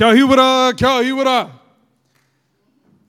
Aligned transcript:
Kia 0.00 0.12
hiwara, 0.12 0.72
kia 0.72 1.02
hiwara. 1.02 1.50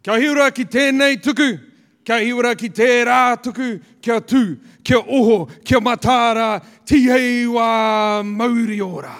Kia 0.01 0.17
hiwara 0.17 0.51
ki 0.51 0.65
tēnei 0.65 1.21
tuku. 1.23 1.57
Kia 2.03 2.17
hiwara 2.19 2.51
ki 2.55 2.67
tē 2.67 2.87
rā 3.07 3.37
tuku. 3.39 3.79
Kia 4.01 4.19
tū, 4.19 4.57
kia 4.83 4.97
oho, 4.99 5.45
kia 5.63 5.79
matāra. 5.79 6.59
Tihei 6.83 7.45
wā 7.47 8.25
mauri 8.27 8.81
ora. 8.81 9.15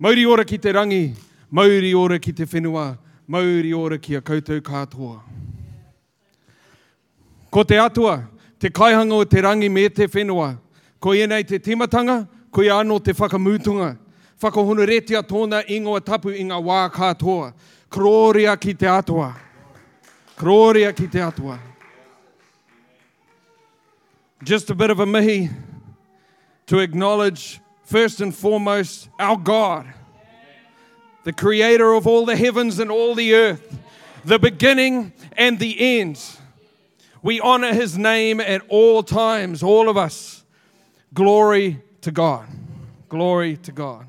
Mauri 0.00 0.24
ora 0.24 0.44
ki 0.44 0.56
te 0.56 0.72
rangi. 0.72 1.14
Mauri 1.50 1.92
ora 1.92 2.18
ki 2.18 2.32
te 2.32 2.44
whenua. 2.44 2.96
Mauri 3.28 3.74
ora 3.74 3.98
ki 3.98 4.14
a 4.16 4.22
koutou 4.22 4.62
katoa. 4.62 5.20
Ko 7.50 7.62
te 7.62 7.76
atua, 7.76 8.22
te 8.58 8.70
kaihanga 8.70 9.12
o 9.12 9.24
te 9.24 9.36
rangi 9.36 9.68
me 9.70 9.86
te 9.90 10.06
whenua. 10.06 10.56
Ko 10.98 11.10
ienei 11.10 11.44
te 11.44 11.58
timatanga, 11.58 12.26
ko 12.50 12.62
i 12.62 12.72
anō 12.72 13.04
te 13.04 13.12
whakamutunga. 13.12 13.98
Whakahonoretia 14.42 15.22
tōna 15.22 15.62
ingoa 15.70 16.00
tapu 16.00 16.30
i 16.34 16.42
ngā 16.42 16.58
wā 16.58 16.90
katoa. 16.90 17.52
Kroria 17.88 18.56
ki 18.58 18.74
te 18.74 18.86
atua. 18.86 19.36
Kroria 20.36 20.90
ki 20.96 21.06
te 21.06 21.20
atua. 21.20 21.60
Just 24.42 24.68
a 24.70 24.74
bit 24.74 24.90
of 24.90 24.98
a 24.98 25.06
mihi 25.06 25.48
to 26.66 26.80
acknowledge 26.80 27.60
first 27.84 28.20
and 28.20 28.34
foremost 28.34 29.08
our 29.20 29.36
God, 29.36 29.86
the 31.22 31.32
creator 31.32 31.92
of 31.92 32.08
all 32.08 32.26
the 32.26 32.34
heavens 32.34 32.80
and 32.80 32.90
all 32.90 33.14
the 33.14 33.34
earth, 33.34 33.78
the 34.24 34.40
beginning 34.40 35.12
and 35.36 35.60
the 35.60 36.00
end. 36.00 36.20
We 37.22 37.38
honor 37.38 37.72
his 37.72 37.96
name 37.96 38.40
at 38.40 38.62
all 38.68 39.04
times, 39.04 39.62
all 39.62 39.88
of 39.88 39.96
us. 39.96 40.42
Glory 41.14 41.80
to 42.00 42.10
God. 42.10 42.48
Glory 43.08 43.56
to 43.58 43.70
God. 43.70 44.06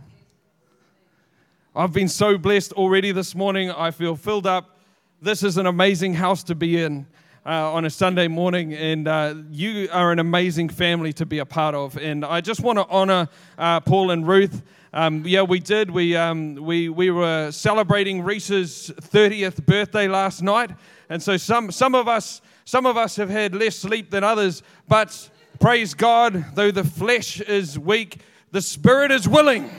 I've 1.75 1.91
been 1.91 2.07
so 2.07 2.37
blessed 2.37 2.73
already 2.73 3.11
this 3.11 3.33
morning. 3.33 3.71
I 3.71 3.89
feel 3.89 4.15
filled 4.15 4.45
up. 4.45 4.77
This 5.23 5.41
is 5.41 5.57
an 5.57 5.65
amazing 5.65 6.13
house 6.13 6.43
to 6.43 6.53
be 6.53 6.79
in 6.79 7.07
uh, 7.47 7.73
on 7.73 7.83
a 7.83 7.89
Sunday 7.89 8.27
morning, 8.27 8.75
and 8.75 9.07
uh, 9.07 9.33
you 9.49 9.89
are 9.91 10.11
an 10.11 10.19
amazing 10.19 10.69
family 10.69 11.11
to 11.13 11.25
be 11.25 11.39
a 11.39 11.47
part 11.47 11.73
of. 11.73 11.97
And 11.97 12.23
I 12.23 12.41
just 12.41 12.61
want 12.61 12.77
to 12.77 12.85
honor 12.89 13.27
uh, 13.57 13.79
Paul 13.79 14.11
and 14.11 14.27
Ruth. 14.27 14.61
Um, 14.93 15.23
yeah, 15.25 15.41
we 15.41 15.59
did. 15.59 15.89
We, 15.89 16.15
um, 16.15 16.53
we, 16.53 16.89
we 16.89 17.09
were 17.09 17.49
celebrating 17.49 18.21
Reese's 18.21 18.91
30th 18.95 19.65
birthday 19.65 20.07
last 20.07 20.43
night. 20.43 20.69
And 21.09 21.23
so 21.23 21.37
some, 21.37 21.71
some, 21.71 21.95
of 21.95 22.07
us, 22.07 22.43
some 22.65 22.85
of 22.85 22.97
us 22.97 23.15
have 23.15 23.31
had 23.31 23.55
less 23.55 23.77
sleep 23.77 24.11
than 24.11 24.23
others, 24.23 24.61
but 24.87 25.27
praise 25.59 25.95
God, 25.95 26.53
though 26.53 26.69
the 26.69 26.83
flesh 26.83 27.41
is 27.41 27.79
weak, 27.79 28.19
the 28.51 28.61
spirit 28.61 29.09
is 29.09 29.27
willing. 29.27 29.71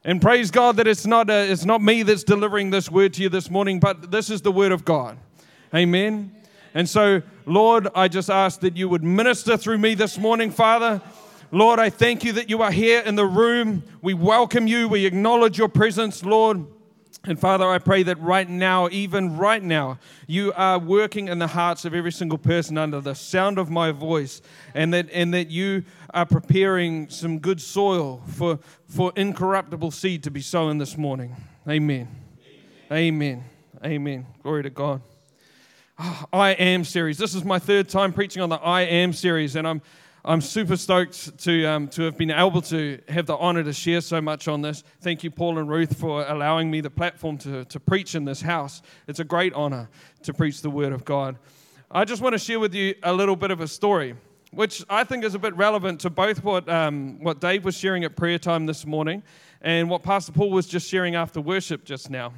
and 0.04 0.22
praise 0.22 0.52
God 0.52 0.78
that 0.78 0.88
it's 0.88 1.06
not, 1.06 1.30
uh, 1.30 1.34
it's 1.34 1.66
not 1.66 1.82
me 1.82 2.04
that's 2.04 2.24
delivering 2.24 2.70
this 2.70 2.90
word 2.92 3.14
to 3.16 3.24
you 3.24 3.30
this 3.30 3.50
morning, 3.50 3.80
but 3.80 4.12
this 4.12 4.30
is 4.30 4.42
the 4.42 4.52
word 4.52 4.72
of 4.72 4.86
God. 4.86 5.18
Amen. 5.74 6.32
And 6.74 6.88
so, 6.88 7.22
Lord, 7.46 7.88
I 7.96 8.08
just 8.08 8.30
ask 8.30 8.60
that 8.62 8.78
you 8.78 8.90
would 8.90 9.04
minister 9.04 9.58
through 9.58 9.78
me 9.80 9.96
this 9.96 10.18
morning, 10.18 10.52
Father. 10.52 11.02
Lord, 11.52 11.80
I 11.80 11.90
thank 11.90 12.24
you 12.24 12.34
that 12.34 12.50
you 12.50 12.62
are 12.62 12.72
here 12.72 13.02
in 13.02 13.16
the 13.16 13.26
room. 13.26 13.84
We 14.02 14.14
welcome 14.14 14.68
you. 14.68 14.88
We 14.88 15.06
acknowledge 15.06 15.58
your 15.58 15.70
presence, 15.70 16.24
Lord. 16.24 16.66
And 17.26 17.40
Father, 17.40 17.66
I 17.70 17.78
pray 17.78 18.04
that 18.04 18.20
right 18.20 18.50
now, 18.50 18.90
even 18.92 19.38
right 19.38 19.64
now, 19.64 19.98
you 20.28 20.52
are 20.58 20.78
working 20.78 21.30
in 21.30 21.40
the 21.40 21.48
hearts 21.48 21.86
of 21.86 21.94
every 21.94 22.12
single 22.12 22.38
person 22.38 22.78
under 22.78 23.00
the 23.00 23.14
sound 23.14 23.58
of 23.58 23.70
my 23.70 23.92
voice, 23.92 24.42
and 24.74 24.94
that, 24.94 25.10
and 25.14 25.34
that 25.34 25.50
you 25.50 25.86
are 26.14 26.26
preparing 26.26 27.10
some 27.10 27.40
good 27.40 27.60
soil 27.60 28.22
for, 28.28 28.60
for 28.88 29.12
incorruptible 29.16 29.92
seed 29.92 30.24
to 30.24 30.32
be 30.32 30.42
sown 30.42 30.78
this 30.78 30.98
morning. 30.98 31.36
Amen. 31.68 32.08
Amen. 32.92 33.44
Amen. 33.84 34.26
Glory 34.44 34.64
to 34.64 34.70
God. 34.70 35.02
Oh, 36.00 36.26
I 36.32 36.52
Am 36.52 36.84
series. 36.84 37.18
This 37.18 37.36
is 37.36 37.44
my 37.44 37.60
third 37.60 37.90
time 37.90 38.14
preaching 38.14 38.42
on 38.42 38.50
the 38.50 38.56
I 38.56 38.82
Am 38.82 39.14
series, 39.14 39.56
and 39.56 39.68
I'm 39.68 39.82
I'm 40.26 40.40
super 40.40 40.78
stoked 40.78 41.38
to, 41.40 41.66
um, 41.66 41.90
to 41.90 42.04
have 42.04 42.18
been 42.18 42.32
able 42.32 42.62
to 42.62 42.98
have 43.10 43.26
the 43.26 43.36
honor 43.36 43.62
to 43.62 43.74
share 43.74 44.00
so 44.00 44.22
much 44.22 44.48
on 44.48 44.62
this. 44.62 44.82
Thank 45.02 45.22
you, 45.22 45.30
Paul 45.30 45.58
and 45.58 45.70
Ruth, 45.70 46.00
for 46.00 46.26
allowing 46.26 46.72
me 46.72 46.80
the 46.80 46.90
platform 46.90 47.38
to, 47.40 47.66
to 47.66 47.78
preach 47.78 48.16
in 48.16 48.24
this 48.24 48.40
house. 48.40 48.82
It's 49.06 49.20
a 49.20 49.26
great 49.26 49.54
honor 49.54 49.90
to 50.22 50.34
preach 50.34 50.62
the 50.62 50.70
Word 50.70 50.94
of 50.94 51.04
God. 51.04 51.38
I 51.92 52.06
just 52.06 52.22
want 52.22 52.34
to 52.34 52.40
share 52.40 52.58
with 52.58 52.74
you 52.74 52.96
a 53.04 53.12
little 53.12 53.36
bit 53.36 53.52
of 53.52 53.60
a 53.60 53.68
story, 53.68 54.16
which 54.56 54.84
I 54.90 55.04
think 55.04 55.24
is 55.24 55.36
a 55.36 55.40
bit 55.40 55.56
relevant 55.56 56.02
to 56.02 56.10
both 56.10 56.44
what, 56.44 56.68
um, 56.70 57.20
what 57.22 57.40
Dave 57.40 57.66
was 57.66 57.76
sharing 57.78 58.04
at 58.04 58.16
prayer 58.16 58.40
time 58.40 58.66
this 58.66 58.86
morning 58.86 59.24
and 59.62 59.90
what 59.90 60.04
Pastor 60.04 60.32
Paul 60.32 60.52
was 60.52 60.68
just 60.68 60.90
sharing 60.90 61.16
after 61.16 61.42
worship 61.42 61.86
just 61.86 62.10
now. 62.10 62.34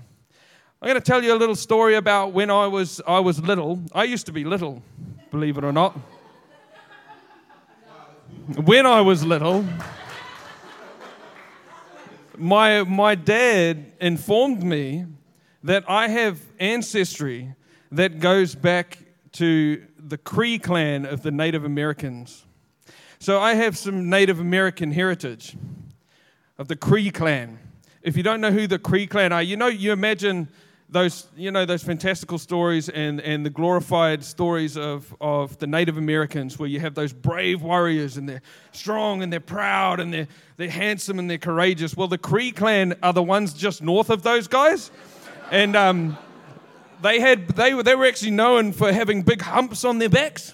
I'm 0.81 0.89
going 0.89 0.95
to 0.95 1.05
tell 1.05 1.23
you 1.23 1.33
a 1.33 1.39
little 1.39 1.55
story 1.55 1.95
about 1.95 2.33
when 2.33 2.49
I 2.49 2.67
was, 2.67 3.01
I 3.07 3.19
was 3.19 3.41
little. 3.41 3.81
I 3.93 4.03
used 4.03 4.25
to 4.27 4.31
be 4.31 4.43
little, 4.43 4.83
believe 5.31 5.57
it 5.57 5.63
or 5.63 5.71
not 5.71 5.97
when 8.47 8.85
I 8.85 9.01
was 9.01 9.25
little, 9.25 9.65
my, 12.37 12.83
my 12.83 13.15
dad 13.15 13.93
informed 13.99 14.61
me 14.61 15.05
that 15.63 15.83
I 15.89 16.09
have 16.09 16.39
ancestry 16.59 17.55
that 17.91 18.19
goes 18.19 18.53
back 18.53 18.99
to 19.33 19.83
the 20.07 20.17
Cree 20.17 20.59
clan 20.59 21.05
of 21.05 21.23
the 21.23 21.31
Native 21.31 21.65
Americans. 21.65 22.45
So 23.17 23.39
I 23.39 23.55
have 23.55 23.75
some 23.75 24.09
Native 24.09 24.39
American 24.39 24.91
heritage 24.91 25.57
of 26.59 26.67
the 26.67 26.75
Cree 26.75 27.09
clan. 27.09 27.57
If 28.03 28.15
you 28.15 28.21
don't 28.21 28.39
know 28.39 28.51
who 28.51 28.67
the 28.67 28.77
Cree 28.77 29.07
clan 29.07 29.33
are, 29.33 29.41
you 29.41 29.57
know, 29.57 29.67
you 29.67 29.91
imagine 29.91 30.47
those, 30.89 31.27
you 31.35 31.49
know, 31.49 31.65
those 31.65 31.81
fantastical 31.81 32.37
stories 32.37 32.87
and, 32.87 33.19
and 33.21 33.43
the 33.43 33.49
glorified 33.49 34.23
stories 34.23 34.77
of, 34.77 35.15
of 35.19 35.57
the 35.57 35.65
Native 35.65 35.97
Americans 35.97 36.59
where 36.59 36.69
you 36.69 36.79
have 36.79 36.93
those 36.93 37.11
brave 37.11 37.63
warriors 37.63 38.17
and 38.17 38.29
they're 38.29 38.43
strong 38.73 39.23
and 39.23 39.33
they're 39.33 39.39
proud 39.39 39.99
and 39.99 40.13
they're, 40.13 40.27
they're 40.57 40.69
handsome 40.69 41.17
and 41.17 41.27
they're 41.27 41.39
courageous. 41.39 41.97
Well, 41.97 42.07
the 42.07 42.19
Cree 42.19 42.51
clan 42.51 42.95
are 43.01 43.13
the 43.13 43.23
ones 43.23 43.55
just 43.55 43.81
north 43.81 44.11
of 44.11 44.21
those 44.21 44.47
guys. 44.47 44.91
And 45.51 45.75
um, 45.75 46.17
they, 47.01 47.19
had, 47.19 47.47
they, 47.49 47.73
were, 47.73 47.83
they 47.83 47.95
were 47.95 48.05
actually 48.05 48.31
known 48.31 48.73
for 48.73 48.91
having 48.91 49.21
big 49.21 49.41
humps 49.41 49.83
on 49.83 49.97
their 49.97 50.09
backs. 50.09 50.53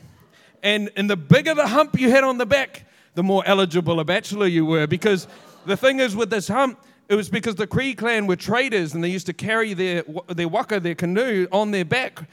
And, 0.64 0.92
and 0.96 1.10
the 1.10 1.18
bigger 1.18 1.54
the 1.54 1.68
hump 1.68 2.00
you 2.00 2.10
had 2.10 2.24
on 2.24 2.38
the 2.38 2.46
back, 2.46 2.86
the 3.16 3.24
more 3.24 3.44
eligible 3.46 4.00
a 4.00 4.06
bachelor 4.06 4.48
you 4.48 4.66
were. 4.66 4.88
Because 4.88 5.28
the 5.66 5.76
thing 5.78 6.00
is 6.00 6.16
with 6.16 6.30
this 6.30 6.48
hump, 6.48 6.80
it 7.10 7.16
was 7.16 7.30
because 7.30 7.56
the 7.56 7.68
Cree 7.68 7.94
clan 7.94 8.28
were 8.28 8.36
traders 8.36 8.94
and 8.94 9.04
they 9.04 9.10
used 9.10 9.26
to 9.26 9.34
carry 9.34 9.74
their, 9.74 10.04
their 10.28 10.48
waka, 10.48 10.80
their 10.80 10.96
canoe, 10.96 11.48
on 11.52 11.72
their 11.72 11.84
back. 11.84 12.24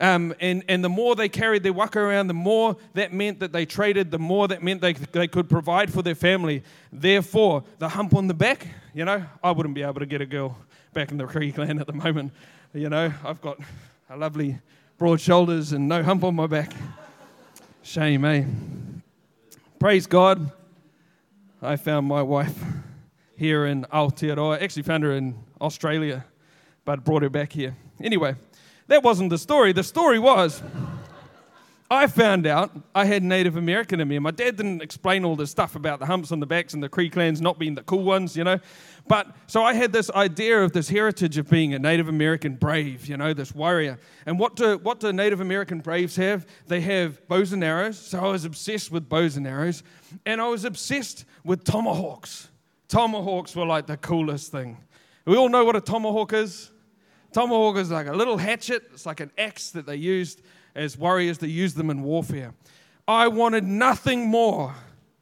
Um, 0.00 0.32
and, 0.38 0.62
and 0.68 0.84
the 0.84 0.88
more 0.88 1.16
they 1.16 1.28
carried 1.28 1.64
their 1.64 1.72
waka 1.72 1.98
around, 1.98 2.28
the 2.28 2.34
more 2.34 2.76
that 2.94 3.12
meant 3.12 3.40
that 3.40 3.52
they 3.52 3.66
traded, 3.66 4.12
the 4.12 4.18
more 4.18 4.46
that 4.46 4.62
meant 4.62 4.80
they, 4.80 4.92
they 4.92 5.26
could 5.26 5.48
provide 5.48 5.92
for 5.92 6.02
their 6.02 6.14
family. 6.14 6.62
Therefore, 6.92 7.64
the 7.78 7.88
hump 7.88 8.14
on 8.14 8.28
the 8.28 8.34
back, 8.34 8.68
you 8.94 9.04
know, 9.04 9.24
I 9.42 9.50
wouldn't 9.50 9.74
be 9.74 9.82
able 9.82 9.98
to 10.00 10.06
get 10.06 10.20
a 10.20 10.26
girl 10.26 10.56
back 10.92 11.10
in 11.10 11.18
the 11.18 11.26
Cree 11.26 11.50
clan 11.50 11.80
at 11.80 11.88
the 11.88 11.92
moment. 11.92 12.32
You 12.74 12.90
know, 12.90 13.10
I've 13.24 13.40
got 13.40 13.58
a 14.10 14.16
lovely 14.16 14.58
broad 14.98 15.22
shoulders 15.22 15.72
and 15.72 15.88
no 15.88 16.02
hump 16.02 16.22
on 16.22 16.34
my 16.34 16.46
back. 16.46 16.70
Shame, 17.82 18.26
eh? 18.26 18.44
Praise 19.78 20.06
God, 20.06 20.52
I 21.62 21.76
found 21.76 22.06
my 22.06 22.20
wife 22.20 22.54
here 23.36 23.64
in 23.64 23.86
Aotearoa. 23.86 24.58
I 24.58 24.62
actually 24.62 24.82
found 24.82 25.02
her 25.04 25.12
in 25.12 25.34
Australia, 25.62 26.26
but 26.84 27.04
brought 27.04 27.22
her 27.22 27.30
back 27.30 27.54
here. 27.54 27.74
Anyway, 28.02 28.34
that 28.88 29.02
wasn't 29.02 29.30
the 29.30 29.38
story. 29.38 29.72
The 29.72 29.82
story 29.82 30.18
was 30.18 30.62
I 31.90 32.06
found 32.06 32.46
out 32.46 32.70
I 32.94 33.06
had 33.06 33.22
Native 33.22 33.56
American 33.56 33.98
in 34.00 34.08
me. 34.08 34.18
My 34.18 34.30
dad 34.30 34.56
didn't 34.56 34.82
explain 34.82 35.24
all 35.24 35.36
this 35.36 35.50
stuff 35.50 35.74
about 35.74 36.00
the 36.00 36.06
humps 36.06 36.30
on 36.32 36.38
the 36.38 36.46
backs 36.46 36.74
and 36.74 36.82
the 36.82 36.88
Cree 36.88 37.08
clans 37.08 37.40
not 37.40 37.58
being 37.58 37.74
the 37.74 37.82
cool 37.82 38.02
ones, 38.02 38.36
you 38.36 38.44
know. 38.44 38.60
But 39.06 39.34
so 39.46 39.62
I 39.62 39.72
had 39.72 39.90
this 39.90 40.10
idea 40.10 40.62
of 40.62 40.72
this 40.72 40.90
heritage 40.90 41.38
of 41.38 41.48
being 41.48 41.72
a 41.72 41.78
Native 41.78 42.08
American 42.08 42.56
brave, 42.56 43.06
you 43.06 43.16
know, 43.16 43.32
this 43.32 43.54
warrior. 43.54 43.98
And 44.26 44.38
what 44.38 44.54
do, 44.54 44.76
what 44.78 45.00
do 45.00 45.10
Native 45.14 45.40
American 45.40 45.80
braves 45.80 46.14
have? 46.16 46.46
They 46.66 46.82
have 46.82 47.26
bows 47.26 47.54
and 47.54 47.64
arrows. 47.64 47.98
So 47.98 48.18
I 48.18 48.28
was 48.28 48.44
obsessed 48.44 48.92
with 48.92 49.08
bows 49.08 49.38
and 49.38 49.46
arrows. 49.46 49.82
And 50.26 50.42
I 50.42 50.48
was 50.48 50.66
obsessed 50.66 51.24
with 51.42 51.64
tomahawks. 51.64 52.48
Tomahawks 52.88 53.56
were 53.56 53.66
like 53.66 53.86
the 53.86 53.96
coolest 53.96 54.52
thing. 54.52 54.76
We 55.24 55.36
all 55.36 55.48
know 55.48 55.64
what 55.64 55.76
a 55.76 55.80
tomahawk 55.80 56.34
is. 56.34 56.70
Tomahawk 57.32 57.76
is 57.76 57.90
like 57.90 58.08
a 58.08 58.12
little 58.12 58.36
hatchet, 58.36 58.84
it's 58.92 59.04
like 59.04 59.20
an 59.20 59.30
axe 59.36 59.70
that 59.70 59.86
they 59.86 59.96
used 59.96 60.42
as 60.78 60.96
warriors 60.96 61.38
that 61.38 61.48
used 61.48 61.76
them 61.76 61.90
in 61.90 62.02
warfare. 62.02 62.54
I 63.06 63.28
wanted 63.28 63.64
nothing 63.64 64.28
more 64.28 64.74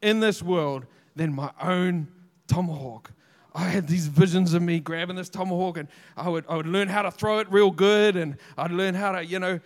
in 0.02 0.20
this 0.20 0.42
world 0.42 0.86
than 1.14 1.32
my 1.32 1.50
own 1.60 2.08
tomahawk. 2.46 3.12
I 3.54 3.64
had 3.64 3.88
these 3.88 4.06
visions 4.06 4.52
of 4.54 4.62
me 4.62 4.80
grabbing 4.80 5.16
this 5.16 5.28
tomahawk 5.28 5.78
and 5.78 5.88
I 6.16 6.28
would, 6.28 6.44
I 6.48 6.56
would 6.56 6.66
learn 6.66 6.88
how 6.88 7.02
to 7.02 7.10
throw 7.10 7.38
it 7.38 7.50
real 7.50 7.70
good 7.70 8.16
and 8.16 8.36
I'd 8.58 8.70
learn 8.70 8.94
how 8.94 9.12
to, 9.12 9.24
you 9.24 9.38
know, 9.38 9.60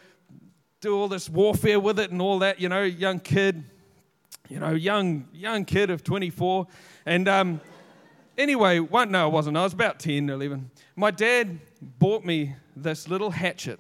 do 0.80 0.96
all 0.96 1.08
this 1.08 1.28
warfare 1.28 1.80
with 1.80 1.98
it 1.98 2.10
and 2.10 2.22
all 2.22 2.38
that, 2.38 2.60
you 2.60 2.68
know, 2.68 2.82
young 2.82 3.18
kid, 3.18 3.64
you 4.48 4.60
know, 4.60 4.70
young, 4.70 5.28
young 5.32 5.64
kid 5.64 5.90
of 5.90 6.04
24. 6.04 6.66
And, 7.04 7.28
um, 7.28 7.60
Anyway, 8.40 8.78
one, 8.78 9.10
no, 9.10 9.24
I 9.24 9.26
wasn't. 9.26 9.54
I 9.58 9.64
was 9.64 9.74
about 9.74 9.98
10 9.98 10.30
or 10.30 10.32
11. 10.32 10.70
My 10.96 11.10
dad 11.10 11.58
bought 11.82 12.24
me 12.24 12.54
this 12.74 13.06
little 13.06 13.30
hatchet, 13.30 13.78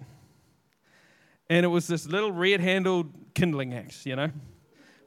and 1.50 1.64
it 1.64 1.68
was 1.68 1.88
this 1.88 2.06
little 2.06 2.30
red 2.30 2.60
handled 2.60 3.12
kindling 3.34 3.74
axe, 3.74 4.06
you 4.06 4.14
know? 4.14 4.30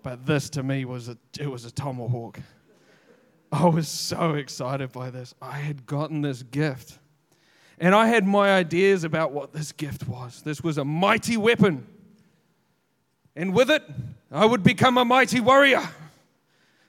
But 0.03 0.25
this 0.25 0.49
to 0.51 0.61
me 0.61 0.83
was 0.83 1.07
a, 1.07 1.17
it 1.39 1.49
was 1.49 1.63
a 1.63 1.71
tomahawk. 1.71 2.37
I 3.49 3.65
was 3.67 3.87
so 3.87 4.33
excited 4.33 4.91
by 4.91 5.09
this. 5.09 5.33
I 5.41 5.59
had 5.59 5.85
gotten 5.85 6.21
this 6.21 6.43
gift. 6.43 6.99
And 7.79 7.95
I 7.95 8.07
had 8.07 8.27
my 8.27 8.51
ideas 8.51 9.05
about 9.05 9.31
what 9.31 9.53
this 9.53 9.71
gift 9.71 10.05
was. 10.05 10.41
This 10.41 10.61
was 10.61 10.77
a 10.77 10.83
mighty 10.83 11.37
weapon. 11.37 11.87
And 13.37 13.53
with 13.53 13.71
it, 13.71 13.83
I 14.29 14.45
would 14.45 14.63
become 14.63 14.97
a 14.97 15.05
mighty 15.05 15.39
warrior. 15.39 15.81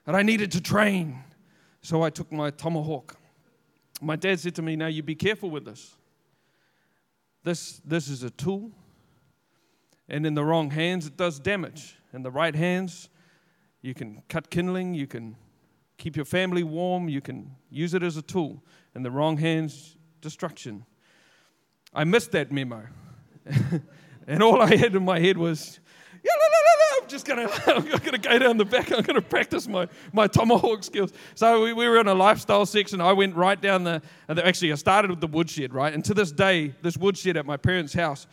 And 0.05 0.17
I 0.17 0.23
needed 0.23 0.51
to 0.53 0.61
train. 0.61 1.21
So 1.81 2.03
I 2.03 2.11
took 2.11 2.33
my 2.33 2.51
tomahawk. 2.51 3.17
My 4.01 4.17
dad 4.17 4.41
said 4.41 4.56
to 4.56 4.62
me, 4.62 4.75
Now 4.75 4.89
you 4.89 5.03
be 5.05 5.15
careful 5.15 5.49
with 5.49 5.65
this. 5.65 5.95
This, 7.45 7.81
this 7.85 8.09
is 8.09 8.25
a 8.25 8.31
tool. 8.31 8.73
And 10.09 10.27
in 10.27 10.35
the 10.35 10.45
wrong 10.45 10.71
hands, 10.71 11.06
it 11.06 11.17
does 11.17 11.39
damage. 11.39 11.97
In 12.12 12.23
the 12.23 12.31
right 12.31 12.55
hands, 12.55 13.09
you 13.83 13.95
can 13.95 14.23
cut 14.29 14.51
kindling, 14.51 14.95
you 14.95 15.06
can 15.06 15.37
keep 15.99 16.17
your 16.17 16.25
family 16.25 16.62
warm, 16.62 17.09
you 17.09 17.21
can 17.21 17.55
use 17.71 17.95
it 17.95 18.03
as 18.03 18.17
a 18.17 18.23
tool. 18.23 18.62
In 18.95 19.03
the 19.03 19.11
wrong 19.11 19.37
hands, 19.37 19.97
destruction. 20.21 20.85
I 21.93 22.05
missed 22.05 22.33
that 22.33 22.51
memo. 22.53 22.87
and 24.27 24.43
all 24.43 24.61
I 24.61 24.77
had 24.77 24.95
in 24.95 25.05
my 25.05 25.21
head 25.21 25.37
was, 25.37 25.81
I'm 27.05 27.09
just 27.09 27.27
gonna, 27.27 27.49
I'm 27.67 27.87
gonna 27.87 28.19
go 28.19 28.39
down 28.39 28.56
the 28.56 28.65
back. 28.65 28.91
I'm 28.91 29.03
gonna 29.03 29.21
practice 29.21 29.69
my, 29.69 29.87
my 30.12 30.27
tomahawk 30.27 30.83
skills. 30.83 31.12
So 31.35 31.62
we, 31.62 31.73
we 31.73 31.87
were 31.87 31.99
in 31.99 32.09
a 32.09 32.15
lifestyle 32.15 32.67
section. 32.67 33.01
I 33.01 33.12
went 33.12 33.37
right 33.37 33.61
down 33.61 33.85
the, 33.85 34.03
actually 34.29 34.73
I 34.73 34.77
started 34.77 35.11
with 35.11 35.21
the 35.21 35.27
woodshed, 35.27 35.75
right? 35.75 35.93
And 35.93 36.05
to 36.06 36.15
this 36.15 36.33
day, 36.33 36.75
this 36.83 36.97
woodshed 36.97 37.37
at 37.37 37.45
my 37.45 37.56
parents' 37.56 37.93
house, 37.93 38.27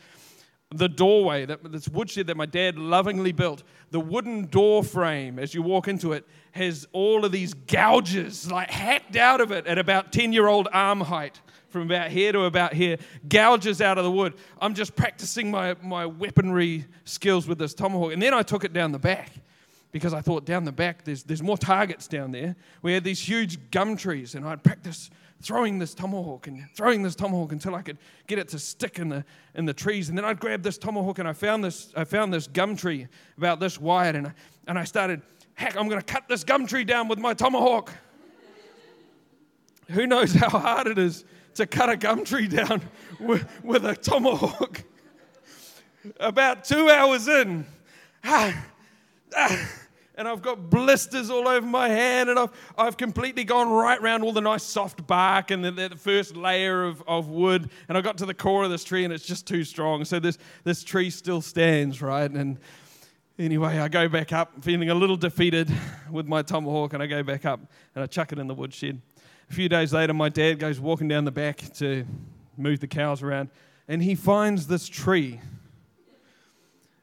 the 0.74 0.88
doorway, 0.88 1.46
that, 1.46 1.72
this 1.72 1.88
woodshed 1.90 2.28
that 2.28 2.38
my 2.38 2.46
dad 2.46 2.78
lovingly 2.78 3.32
built, 3.32 3.64
the 3.92 4.00
wooden 4.00 4.46
door 4.46 4.84
frame 4.84 5.38
as 5.38 5.54
you 5.54 5.62
walk 5.62 5.88
into 5.88 6.14
it 6.14 6.26
has 6.52 6.88
all 6.94 7.26
of 7.26 7.32
these 7.32 7.54
gouges 7.54 8.50
like 8.52 8.70
hacked 8.70 9.16
out 9.16 9.42
of 9.42 9.52
it 9.52 9.68
at 9.68 9.78
about 9.78 10.12
10 10.12 10.34
year 10.34 10.48
old 10.48 10.68
arm 10.72 11.02
height 11.02 11.42
from 11.70 11.84
about 11.84 12.12
here 12.12 12.32
to 12.32 12.42
about 12.44 12.74
here, 12.74 12.98
gouges 13.28 13.82
out 13.82 13.98
of 13.98 14.04
the 14.04 14.12
wood. 14.12 14.34
I'm 14.60 14.74
just 14.74 14.96
practicing 14.96 15.50
my, 15.50 15.76
my 15.82 16.06
weaponry 16.06 16.86
skills 17.06 17.48
with 17.48 17.58
this 17.58 17.74
tomahawk. 17.74 18.14
And 18.14 18.22
then 18.22 18.34
I 18.34 18.44
took 18.44 18.64
it 18.64 18.74
down 18.74 18.92
the 18.92 19.00
back 19.00 19.32
because 19.92 20.14
I 20.14 20.22
thought 20.22 20.46
down 20.46 20.64
the 20.66 20.72
back 20.72 21.04
there's, 21.04 21.24
there's 21.24 21.42
more 21.42 21.58
targets 21.58 22.08
down 22.08 22.32
there. 22.32 22.56
We 22.82 22.94
had 22.94 23.04
these 23.04 23.20
huge 23.20 23.72
gum 23.72 23.96
trees, 23.96 24.36
and 24.36 24.46
I'd 24.46 24.64
practice 24.64 25.10
throwing 25.42 25.80
this 25.80 25.94
tomahawk 25.94 26.48
and 26.48 26.64
throwing 26.76 27.02
this 27.02 27.16
tomahawk 27.16 27.52
until 27.52 27.76
I 27.76 27.82
could 27.82 27.98
get 28.28 28.40
it 28.40 28.48
to 28.50 28.60
stick 28.60 29.00
in 29.00 29.10
the, 29.10 29.26
in 29.56 29.66
the 29.66 29.74
trees. 29.74 30.10
And 30.10 30.18
then 30.18 30.26
I'd 30.26 30.40
grab 30.40 30.62
this 30.62 30.78
tomahawk 30.78 31.20
and 31.20 31.28
I 31.28 31.34
found 31.34 31.64
this, 31.64 31.92
I 31.96 32.04
found 32.04 32.34
this 32.34 32.48
gum 32.48 32.76
tree 32.76 33.08
about 33.38 33.60
this 33.60 33.80
wide, 33.80 34.16
and 34.16 34.28
I, 34.28 34.34
and 34.68 34.78
I 34.78 34.84
started, 34.84 35.22
heck, 35.56 35.76
I'm 35.76 35.88
going 35.88 36.02
to 36.02 36.06
cut 36.06 36.28
this 36.28 36.44
gum 36.44 36.68
tree 36.68 36.84
down 36.84 37.08
with 37.08 37.20
my 37.20 37.34
tomahawk. 37.34 37.92
Who 39.90 40.08
knows 40.08 40.34
how 40.34 40.50
hard 40.50 40.88
it 40.88 40.98
is 40.98 41.26
to 41.56 41.66
cut 41.66 41.90
a 41.90 41.98
gum 41.98 42.24
tree 42.24 42.48
down 42.48 42.82
with, 43.20 43.48
with 43.64 43.86
a 43.86 43.96
tomahawk. 43.96 44.84
About 46.20 46.64
two 46.64 46.90
hours 46.90 47.28
in, 47.28 47.66
ah, 48.24 48.66
ah, 49.36 49.70
and 50.22 50.30
I've 50.30 50.44
got 50.44 50.70
blisters 50.70 51.32
all 51.32 51.48
over 51.48 51.66
my 51.66 51.90
hand, 51.90 52.30
and 52.30 52.38
I've, 52.38 52.52
I've 52.78 52.96
completely 52.96 53.44
gone 53.44 53.72
right 53.72 54.00
around 54.00 54.22
all 54.22 54.32
the 54.32 54.40
nice 54.40 54.62
soft 54.62 55.08
bark 55.08 55.50
and 55.50 55.66
the, 55.66 55.72
the 55.72 55.98
first 55.98 56.36
layer 56.36 56.84
of, 56.86 57.02
of 57.08 57.28
wood, 57.30 57.72
and 57.90 57.98
I 57.98 58.02
got 58.02 58.20
to 58.20 58.28
the 58.28 58.36
core 58.36 58.64
of 58.64 58.70
this 58.70 58.84
tree, 58.84 59.04
and 59.04 59.12
it's 59.12 59.26
just 59.26 59.48
too 59.48 59.64
strong. 59.64 60.06
So 60.06 60.20
this, 60.20 60.38
this 60.64 60.84
tree 60.84 61.10
still 61.10 61.42
stands, 61.42 62.04
right? 62.04 62.30
And 62.30 62.60
anyway, 63.40 63.80
I 63.80 63.88
go 63.88 64.08
back 64.08 64.32
up, 64.32 64.64
feeling 64.64 64.92
a 64.92 64.94
little 64.94 65.18
defeated 65.18 65.74
with 66.12 66.28
my 66.28 66.44
tomahawk, 66.44 66.94
and 66.94 67.02
I 67.02 67.08
go 67.08 67.24
back 67.24 67.44
up 67.44 67.60
and 67.96 68.04
I 68.04 68.06
chuck 68.06 68.32
it 68.32 68.38
in 68.38 68.46
the 68.46 68.54
woodshed. 68.54 69.02
A 69.50 69.54
few 69.54 69.70
days 69.70 69.92
later, 69.92 70.14
my 70.14 70.30
dad 70.30 70.60
goes 70.60 70.80
walking 70.80 71.08
down 71.08 71.26
the 71.26 71.32
back 71.32 71.74
to 71.78 72.06
move 72.58 72.80
the 72.80 72.88
cows 72.88 73.24
around, 73.24 73.50
and 73.88 74.04
he 74.04 74.14
finds 74.14 74.68
this 74.68 74.88
tree. 74.88 75.42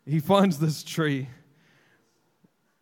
He 0.07 0.21
finds 0.21 0.61
this 0.61 0.85
tree 0.85 1.27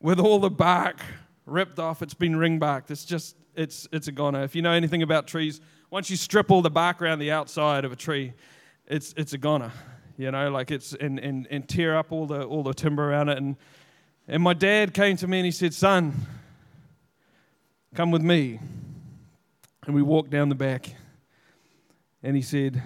with 0.06 0.20
all 0.20 0.38
the 0.38 0.48
bark 0.48 1.00
ripped 1.46 1.80
off. 1.80 2.00
It's 2.00 2.14
been 2.14 2.36
ring 2.36 2.60
barked. 2.60 2.92
It's 2.92 3.04
just, 3.04 3.34
it's, 3.56 3.88
it's 3.90 4.06
a 4.06 4.12
goner. 4.12 4.44
If 4.44 4.54
you 4.54 4.62
know 4.62 4.70
anything 4.70 5.02
about 5.02 5.26
trees, 5.26 5.60
once 5.90 6.08
you 6.10 6.16
strip 6.16 6.48
all 6.52 6.62
the 6.62 6.70
bark 6.70 7.02
around 7.02 7.18
the 7.18 7.32
outside 7.32 7.84
of 7.84 7.90
a 7.90 7.96
tree, 7.96 8.32
it's, 8.86 9.12
it's 9.16 9.32
a 9.32 9.38
goner. 9.38 9.72
You 10.16 10.30
know, 10.30 10.48
like 10.48 10.70
it's, 10.70 10.94
and, 10.94 11.18
and, 11.18 11.48
and 11.50 11.68
tear 11.68 11.96
up 11.96 12.12
all 12.12 12.26
the, 12.26 12.44
all 12.44 12.62
the 12.62 12.72
timber 12.72 13.10
around 13.10 13.30
it. 13.30 13.38
And, 13.38 13.56
and 14.28 14.44
my 14.44 14.54
dad 14.54 14.94
came 14.94 15.16
to 15.16 15.26
me 15.26 15.40
and 15.40 15.44
he 15.44 15.50
said, 15.50 15.74
Son, 15.74 16.14
come 17.96 18.12
with 18.12 18.22
me. 18.22 18.60
And 19.86 19.94
we 19.96 20.02
walked 20.02 20.30
down 20.30 20.50
the 20.50 20.54
back. 20.54 20.94
And 22.22 22.36
he 22.36 22.42
said, 22.42 22.80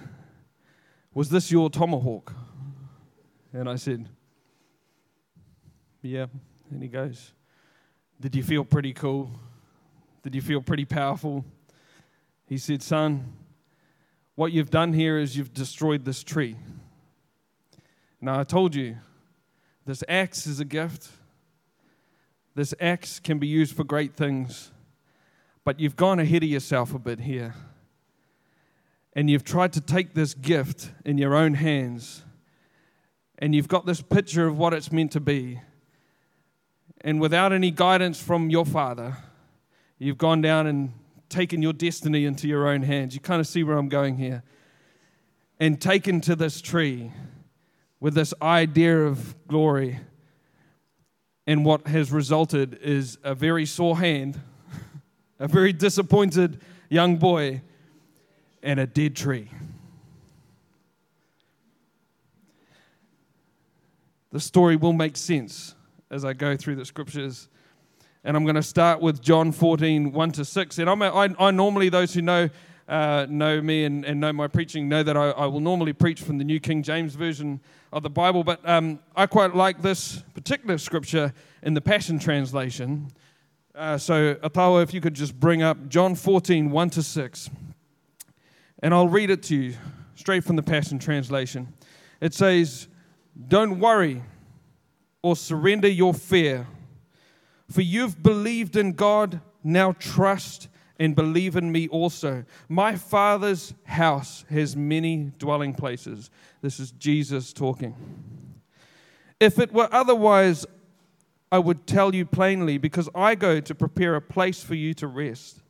Was 1.13 1.29
this 1.29 1.51
your 1.51 1.69
tomahawk? 1.69 2.33
And 3.53 3.69
I 3.69 3.75
said, 3.75 4.09
Yeah. 6.01 6.25
And 6.71 6.81
he 6.81 6.87
goes, 6.87 7.33
Did 8.19 8.35
you 8.35 8.43
feel 8.43 8.65
pretty 8.65 8.93
cool? 8.93 9.29
Did 10.23 10.35
you 10.35 10.41
feel 10.41 10.61
pretty 10.61 10.85
powerful? 10.85 11.45
He 12.47 12.57
said, 12.57 12.81
Son, 12.81 13.33
what 14.35 14.51
you've 14.51 14.69
done 14.69 14.93
here 14.93 15.17
is 15.17 15.37
you've 15.37 15.53
destroyed 15.53 16.05
this 16.05 16.23
tree. 16.23 16.55
Now, 18.19 18.39
I 18.39 18.43
told 18.43 18.75
you, 18.75 18.97
this 19.85 20.03
axe 20.07 20.45
is 20.45 20.59
a 20.59 20.65
gift. 20.65 21.09
This 22.55 22.73
axe 22.79 23.19
can 23.19 23.39
be 23.39 23.47
used 23.47 23.75
for 23.75 23.83
great 23.83 24.15
things. 24.15 24.71
But 25.63 25.79
you've 25.79 25.95
gone 25.95 26.19
ahead 26.19 26.43
of 26.43 26.49
yourself 26.49 26.93
a 26.93 26.99
bit 26.99 27.21
here. 27.21 27.55
And 29.13 29.29
you've 29.29 29.43
tried 29.43 29.73
to 29.73 29.81
take 29.81 30.13
this 30.13 30.33
gift 30.33 30.91
in 31.03 31.17
your 31.17 31.35
own 31.35 31.55
hands. 31.55 32.23
And 33.39 33.55
you've 33.55 33.67
got 33.67 33.85
this 33.85 34.01
picture 34.01 34.47
of 34.47 34.57
what 34.57 34.73
it's 34.73 34.91
meant 34.91 35.11
to 35.13 35.19
be. 35.19 35.59
And 37.03 37.19
without 37.19 37.51
any 37.51 37.71
guidance 37.71 38.21
from 38.21 38.49
your 38.49 38.65
father, 38.65 39.17
you've 39.97 40.17
gone 40.17 40.41
down 40.41 40.67
and 40.67 40.93
taken 41.29 41.61
your 41.61 41.73
destiny 41.73 42.25
into 42.25 42.47
your 42.47 42.67
own 42.67 42.83
hands. 42.83 43.13
You 43.13 43.21
kind 43.21 43.39
of 43.39 43.47
see 43.47 43.63
where 43.63 43.77
I'm 43.77 43.89
going 43.89 44.17
here. 44.17 44.43
And 45.59 45.79
taken 45.79 46.21
to 46.21 46.35
this 46.35 46.61
tree 46.61 47.11
with 47.99 48.13
this 48.13 48.33
idea 48.41 49.05
of 49.05 49.35
glory. 49.47 49.99
And 51.47 51.65
what 51.65 51.87
has 51.87 52.11
resulted 52.11 52.79
is 52.81 53.17
a 53.23 53.35
very 53.35 53.65
sore 53.65 53.97
hand 53.97 54.39
a 55.39 55.47
very 55.47 55.73
disappointed 55.73 56.61
young 56.91 57.15
boy, 57.15 57.61
and 58.61 58.79
a 58.79 58.85
dead 58.85 59.15
tree. 59.15 59.49
The 64.31 64.41
story 64.41 64.75
will 64.75 64.93
make 64.93 65.15
sense 65.15 65.73
as 66.11 66.25
I 66.25 66.33
go 66.33 66.55
through 66.55 66.75
the 66.75 66.85
scriptures. 66.85 67.47
And 68.23 68.37
I'm 68.37 68.43
going 68.43 68.55
to 68.55 68.63
start 68.63 69.01
with 69.01 69.21
John 69.21 69.51
14, 69.51 70.11
1 70.11 70.31
to 70.33 70.45
6. 70.45 70.77
And 70.77 70.89
I'm 70.89 71.01
a, 71.01 71.09
I, 71.09 71.29
I 71.39 71.51
normally, 71.51 71.89
those 71.89 72.13
who 72.13 72.21
know, 72.21 72.49
uh, 72.87 73.25
know 73.29 73.61
me 73.61 73.85
and, 73.85 74.05
and, 74.05 74.19
know 74.19 74.33
my 74.33 74.47
preaching 74.47 74.89
know 74.89 75.01
that 75.01 75.15
I, 75.15 75.29
I, 75.29 75.45
will 75.45 75.61
normally 75.61 75.93
preach 75.93 76.21
from 76.21 76.37
the 76.37 76.43
New 76.43 76.59
King 76.59 76.83
James 76.83 77.15
Version 77.15 77.61
of 77.93 78.03
the 78.03 78.09
Bible, 78.09 78.43
but 78.43 78.59
um, 78.67 78.99
I 79.15 79.25
quite 79.25 79.55
like 79.55 79.81
this 79.81 80.23
particular 80.33 80.77
scripture 80.77 81.33
in 81.63 81.73
the 81.73 81.81
Passion 81.81 82.19
Translation. 82.19 83.07
Uh, 83.73 83.97
so, 83.97 84.35
Atawa, 84.35 84.83
if 84.83 84.93
you 84.93 84.99
could 84.99 85.13
just 85.13 85.39
bring 85.39 85.63
up 85.63 85.87
John 85.87 86.15
14, 86.15 86.69
1 86.69 86.89
to 86.91 87.01
6. 87.01 87.49
And 88.83 88.93
I'll 88.93 89.07
read 89.07 89.29
it 89.29 89.41
to 89.43 89.55
you 89.55 89.75
straight 90.15 90.43
from 90.43 90.57
the 90.57 90.63
Passion 90.63 90.99
Translation. 90.99 91.73
It 92.19 92.33
says, 92.33 92.89
Don't 93.47 93.79
worry 93.79 94.21
or 95.21 95.35
surrender 95.35 95.87
your 95.87 96.13
fear, 96.13 96.67
for 97.69 97.81
you've 97.81 98.21
believed 98.21 98.75
in 98.75 98.93
God, 98.93 99.39
now 99.63 99.93
trust 99.93 100.67
and 100.99 101.15
believe 101.15 101.55
in 101.55 101.71
me 101.71 101.87
also. 101.87 102.43
My 102.69 102.95
Father's 102.95 103.73
house 103.85 104.45
has 104.49 104.75
many 104.75 105.31
dwelling 105.37 105.73
places. 105.73 106.29
This 106.61 106.79
is 106.79 106.91
Jesus 106.91 107.53
talking. 107.53 107.95
If 109.39 109.57
it 109.57 109.73
were 109.73 109.89
otherwise, 109.91 110.65
I 111.51 111.59
would 111.59 111.87
tell 111.87 112.13
you 112.13 112.25
plainly, 112.25 112.77
because 112.77 113.09
I 113.15 113.35
go 113.35 113.59
to 113.59 113.75
prepare 113.75 114.15
a 114.15 114.21
place 114.21 114.63
for 114.63 114.75
you 114.75 114.93
to 114.95 115.07
rest. 115.07 115.61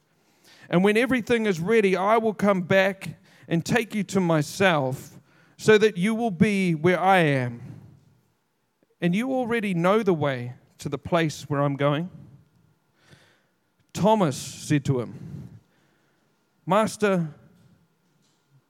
And 0.70 0.84
when 0.84 0.98
everything 0.98 1.46
is 1.46 1.60
ready, 1.60 1.96
I 1.96 2.17
will 2.17 2.34
come 2.34 2.62
back 2.62 3.20
and 3.48 3.65
take 3.65 3.93
you 3.96 4.03
to 4.03 4.20
myself, 4.20 5.20
so 5.58 5.77
that 5.77 5.98
you 5.98 6.15
will 6.15 6.31
be 6.31 6.74
where 6.74 7.00
I 7.00 7.20
am. 7.20 7.81
And 9.01 9.15
you 9.15 9.31
already 9.31 9.74
know 9.74 10.03
the 10.03 10.13
way 10.13 10.53
to 10.77 10.88
the 10.88 10.98
place 10.98 11.43
where 11.50 11.62
I'm 11.62 11.75
going. 11.75 12.10
Thomas 13.93 14.38
said 14.38 14.86
to 14.86 15.01
him, 15.01 15.50
Master, 16.65 17.34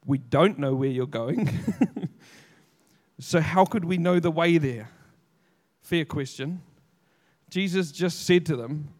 we 0.05 0.17
don't 0.17 0.57
know 0.57 0.73
where 0.73 0.89
you're 0.89 1.05
going. 1.05 1.49
so, 3.19 3.41
how 3.41 3.65
could 3.65 3.85
we 3.85 3.97
know 3.97 4.19
the 4.19 4.31
way 4.31 4.57
there? 4.57 4.89
Fair 5.81 6.05
question. 6.05 6.61
Jesus 7.49 7.91
just 7.91 8.25
said 8.25 8.45
to 8.47 8.55
them, 8.55 8.93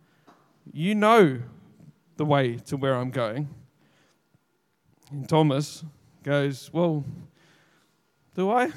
You 0.72 0.94
know 0.94 1.40
the 2.18 2.26
way 2.26 2.58
to 2.58 2.78
where 2.78 2.96
I'm 2.96 3.10
going. 3.10 3.50
And 5.10 5.28
Thomas 5.28 5.84
goes, 6.24 6.70
Well, 6.74 7.06
do 8.36 8.52
I? 8.52 8.72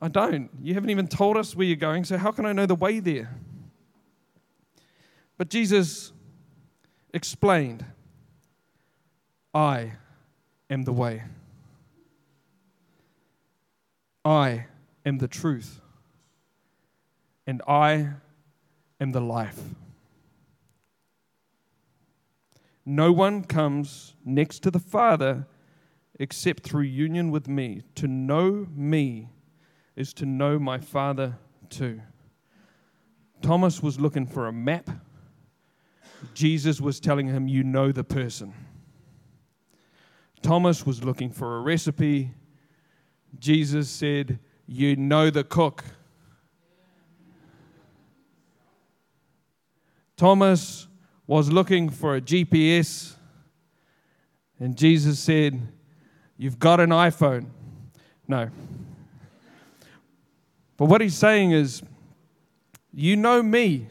I 0.00 0.08
don't. 0.08 0.50
You 0.62 0.74
haven't 0.74 0.90
even 0.90 1.08
told 1.08 1.36
us 1.36 1.56
where 1.56 1.66
you're 1.66 1.76
going, 1.76 2.04
so 2.04 2.16
how 2.18 2.30
can 2.30 2.46
I 2.46 2.52
know 2.52 2.66
the 2.66 2.74
way 2.74 3.00
there? 3.00 3.34
But 5.36 5.50
Jesus 5.50 6.12
explained, 7.12 7.84
I 9.54 9.92
am 10.70 10.82
the 10.82 10.92
way. 10.92 11.24
I 14.24 14.66
am 15.04 15.18
the 15.18 15.28
truth. 15.28 15.80
And 17.46 17.62
I 17.66 18.10
am 19.00 19.12
the 19.12 19.20
life. 19.20 19.58
No 22.84 23.12
one 23.12 23.44
comes 23.44 24.14
next 24.24 24.60
to 24.64 24.70
the 24.70 24.78
Father 24.78 25.46
except 26.20 26.62
through 26.62 26.82
union 26.82 27.30
with 27.30 27.48
me. 27.48 27.82
To 27.96 28.06
know 28.06 28.66
me 28.74 29.28
is 29.98 30.14
to 30.14 30.24
know 30.24 30.60
my 30.60 30.78
Father 30.78 31.36
too. 31.68 32.00
Thomas 33.42 33.82
was 33.82 33.98
looking 33.98 34.26
for 34.26 34.46
a 34.46 34.52
map. 34.52 34.88
Jesus 36.34 36.80
was 36.80 37.00
telling 37.00 37.26
him, 37.26 37.48
You 37.48 37.64
know 37.64 37.90
the 37.90 38.04
person. 38.04 38.54
Thomas 40.40 40.86
was 40.86 41.02
looking 41.02 41.32
for 41.32 41.56
a 41.56 41.62
recipe. 41.62 42.30
Jesus 43.40 43.90
said, 43.90 44.38
You 44.68 44.94
know 44.94 45.30
the 45.30 45.42
cook. 45.42 45.84
Thomas 50.16 50.86
was 51.26 51.50
looking 51.50 51.90
for 51.90 52.14
a 52.14 52.20
GPS, 52.20 53.16
and 54.60 54.76
Jesus 54.76 55.18
said, 55.18 55.60
You've 56.36 56.60
got 56.60 56.78
an 56.78 56.90
iPhone. 56.90 57.46
No. 58.28 58.48
But 60.78 60.86
what 60.86 61.02
he's 61.02 61.16
saying 61.16 61.50
is, 61.50 61.82
You 62.94 63.16
know 63.16 63.42
me. 63.42 63.86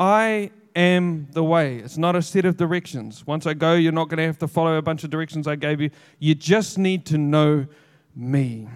I 0.00 0.50
am 0.74 1.28
the 1.32 1.44
way. 1.44 1.78
It's 1.78 1.98
not 1.98 2.16
a 2.16 2.22
set 2.22 2.44
of 2.44 2.56
directions. 2.56 3.26
Once 3.26 3.46
I 3.46 3.52
go, 3.52 3.74
you're 3.74 3.92
not 3.92 4.08
going 4.08 4.18
to 4.18 4.24
have 4.24 4.38
to 4.38 4.48
follow 4.48 4.76
a 4.76 4.82
bunch 4.82 5.04
of 5.04 5.10
directions 5.10 5.46
I 5.46 5.56
gave 5.56 5.80
you. 5.80 5.90
You 6.18 6.34
just 6.34 6.78
need 6.78 7.04
to 7.06 7.18
know 7.18 7.66
me. 8.14 8.68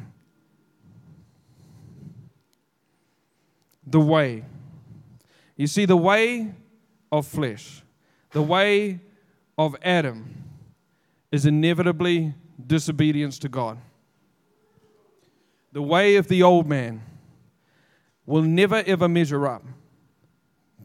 The 3.87 4.01
way. 4.01 4.45
You 5.57 5.67
see, 5.67 5.85
the 5.85 5.97
way 5.97 6.53
of 7.11 7.27
flesh, 7.27 7.83
the 8.33 8.43
way 8.43 9.01
of 9.57 9.77
Adam, 9.83 10.45
is 11.31 11.47
inevitably 11.47 12.35
disobedience 12.67 13.39
to 13.41 13.49
God. 13.49 13.79
The 15.73 15.83
way 15.83 16.17
of 16.17 16.29
the 16.29 16.43
old 16.43 16.67
man 16.67 17.03
will 18.27 18.43
never 18.43 18.83
ever 18.87 19.09
measure 19.09 19.47
up 19.47 19.65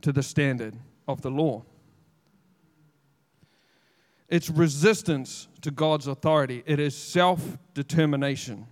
to 0.02 0.12
the 0.12 0.24
standard 0.24 0.76
of 1.08 1.22
the 1.22 1.30
law. 1.30 1.64
It's 4.30 4.50
resistance 4.50 5.48
to 5.62 5.72
God's 5.72 6.08
authority. 6.08 6.64
It 6.66 6.80
is 6.80 6.96
self 6.96 7.58
determination. 7.74 8.68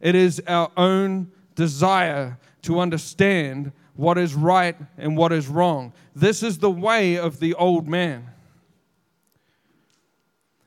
It 0.00 0.14
is 0.14 0.40
our 0.46 0.70
own 0.76 1.32
desire 1.54 2.38
to 2.62 2.80
understand 2.80 3.72
what 3.94 4.16
is 4.16 4.34
right 4.34 4.76
and 4.96 5.16
what 5.16 5.32
is 5.32 5.48
wrong. 5.48 5.92
This 6.14 6.42
is 6.42 6.58
the 6.58 6.70
way 6.70 7.16
of 7.16 7.40
the 7.40 7.54
old 7.54 7.88
man. 7.88 8.28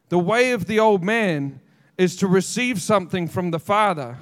The 0.09 0.19
way 0.19 0.51
of 0.51 0.65
the 0.65 0.79
old 0.79 1.01
man 1.01 1.61
is 1.97 2.17
to 2.17 2.27
receive 2.27 2.81
something 2.81 3.29
from 3.29 3.51
the 3.51 3.59
Father 3.59 4.17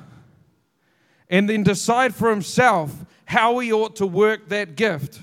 and 1.30 1.50
then 1.50 1.64
decide 1.64 2.16
for 2.16 2.30
himself 2.30 3.06
how 3.26 3.60
he 3.60 3.72
ought 3.72 3.96
to 3.98 4.08
work 4.08 4.50
that 4.50 4.76
gift. 4.76 5.20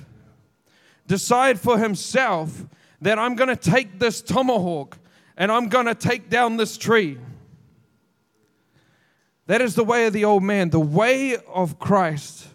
Decide 1.07 1.59
for 1.59 1.79
himself 1.79 2.67
that 3.01 3.19
I'm 3.19 3.35
going 3.35 3.49
to 3.49 3.57
take 3.57 3.99
this 3.99 4.23
tomahawk 4.23 4.99
and 5.37 5.51
I'm 5.51 5.69
going 5.69 5.87
to 5.87 5.95
take 5.95 6.31
down 6.31 6.57
this 6.57 6.79
tree. 6.79 7.19
That 9.47 9.61
is 9.61 9.75
the 9.75 9.85
way 9.85 10.07
of 10.07 10.13
the 10.13 10.25
old 10.25 10.43
man. 10.43 10.71
The 10.71 10.81
way 10.81 11.37
of 11.37 11.79
Christ 11.79 12.49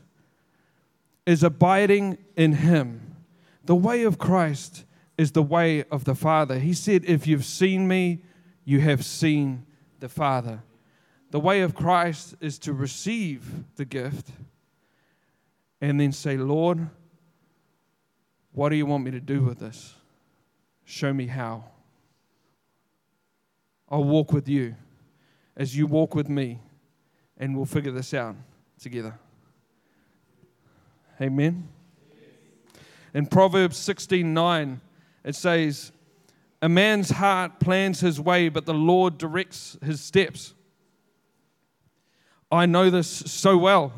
is 1.25 1.43
abiding 1.43 2.17
in 2.35 2.53
him. 2.53 3.15
The 3.65 3.75
way 3.75 4.03
of 4.03 4.17
Christ 4.17 4.85
is 5.17 5.31
the 5.31 5.43
way 5.43 5.83
of 5.85 6.03
the 6.03 6.15
Father. 6.15 6.59
He 6.59 6.73
said, 6.73 7.05
If 7.05 7.27
you've 7.27 7.45
seen 7.45 7.87
me, 7.87 8.23
you 8.65 8.79
have 8.81 9.05
seen 9.05 9.65
the 9.99 10.09
Father. 10.09 10.63
The 11.31 11.39
way 11.39 11.61
of 11.61 11.73
Christ 11.73 12.35
is 12.41 12.59
to 12.59 12.73
receive 12.73 13.63
the 13.77 13.85
gift 13.85 14.29
and 15.79 15.99
then 15.99 16.11
say, 16.11 16.35
Lord, 16.37 16.89
what 18.51 18.69
do 18.69 18.75
you 18.75 18.85
want 18.85 19.05
me 19.05 19.11
to 19.11 19.21
do 19.21 19.41
with 19.41 19.59
this? 19.59 19.95
Show 20.83 21.13
me 21.13 21.27
how. 21.27 21.63
I'll 23.89 24.03
walk 24.03 24.33
with 24.33 24.49
you 24.49 24.75
as 25.55 25.75
you 25.75 25.87
walk 25.87 26.15
with 26.15 26.29
me, 26.29 26.59
and 27.37 27.55
we'll 27.55 27.65
figure 27.65 27.91
this 27.91 28.13
out 28.13 28.35
together. 28.79 29.17
Amen. 31.21 31.67
In 33.13 33.25
Proverbs 33.25 33.77
16:9, 33.77 34.81
it 35.23 35.35
says, 35.35 35.91
"A 36.61 36.69
man's 36.69 37.11
heart 37.11 37.59
plans 37.59 38.01
his 38.01 38.19
way, 38.19 38.49
but 38.49 38.65
the 38.65 38.73
Lord 38.73 39.17
directs 39.17 39.77
his 39.81 40.01
steps." 40.01 40.55
I 42.51 42.65
know 42.65 42.89
this 42.89 43.07
so 43.07 43.57
well. 43.57 43.93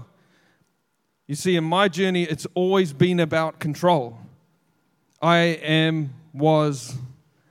You 1.27 1.35
see, 1.35 1.55
in 1.55 1.63
my 1.63 1.87
journey, 1.87 2.23
it's 2.23 2.45
always 2.53 2.93
been 2.93 3.19
about 3.19 3.59
control. 3.59 4.19
I 5.21 5.37
am, 5.37 6.13
was 6.33 6.95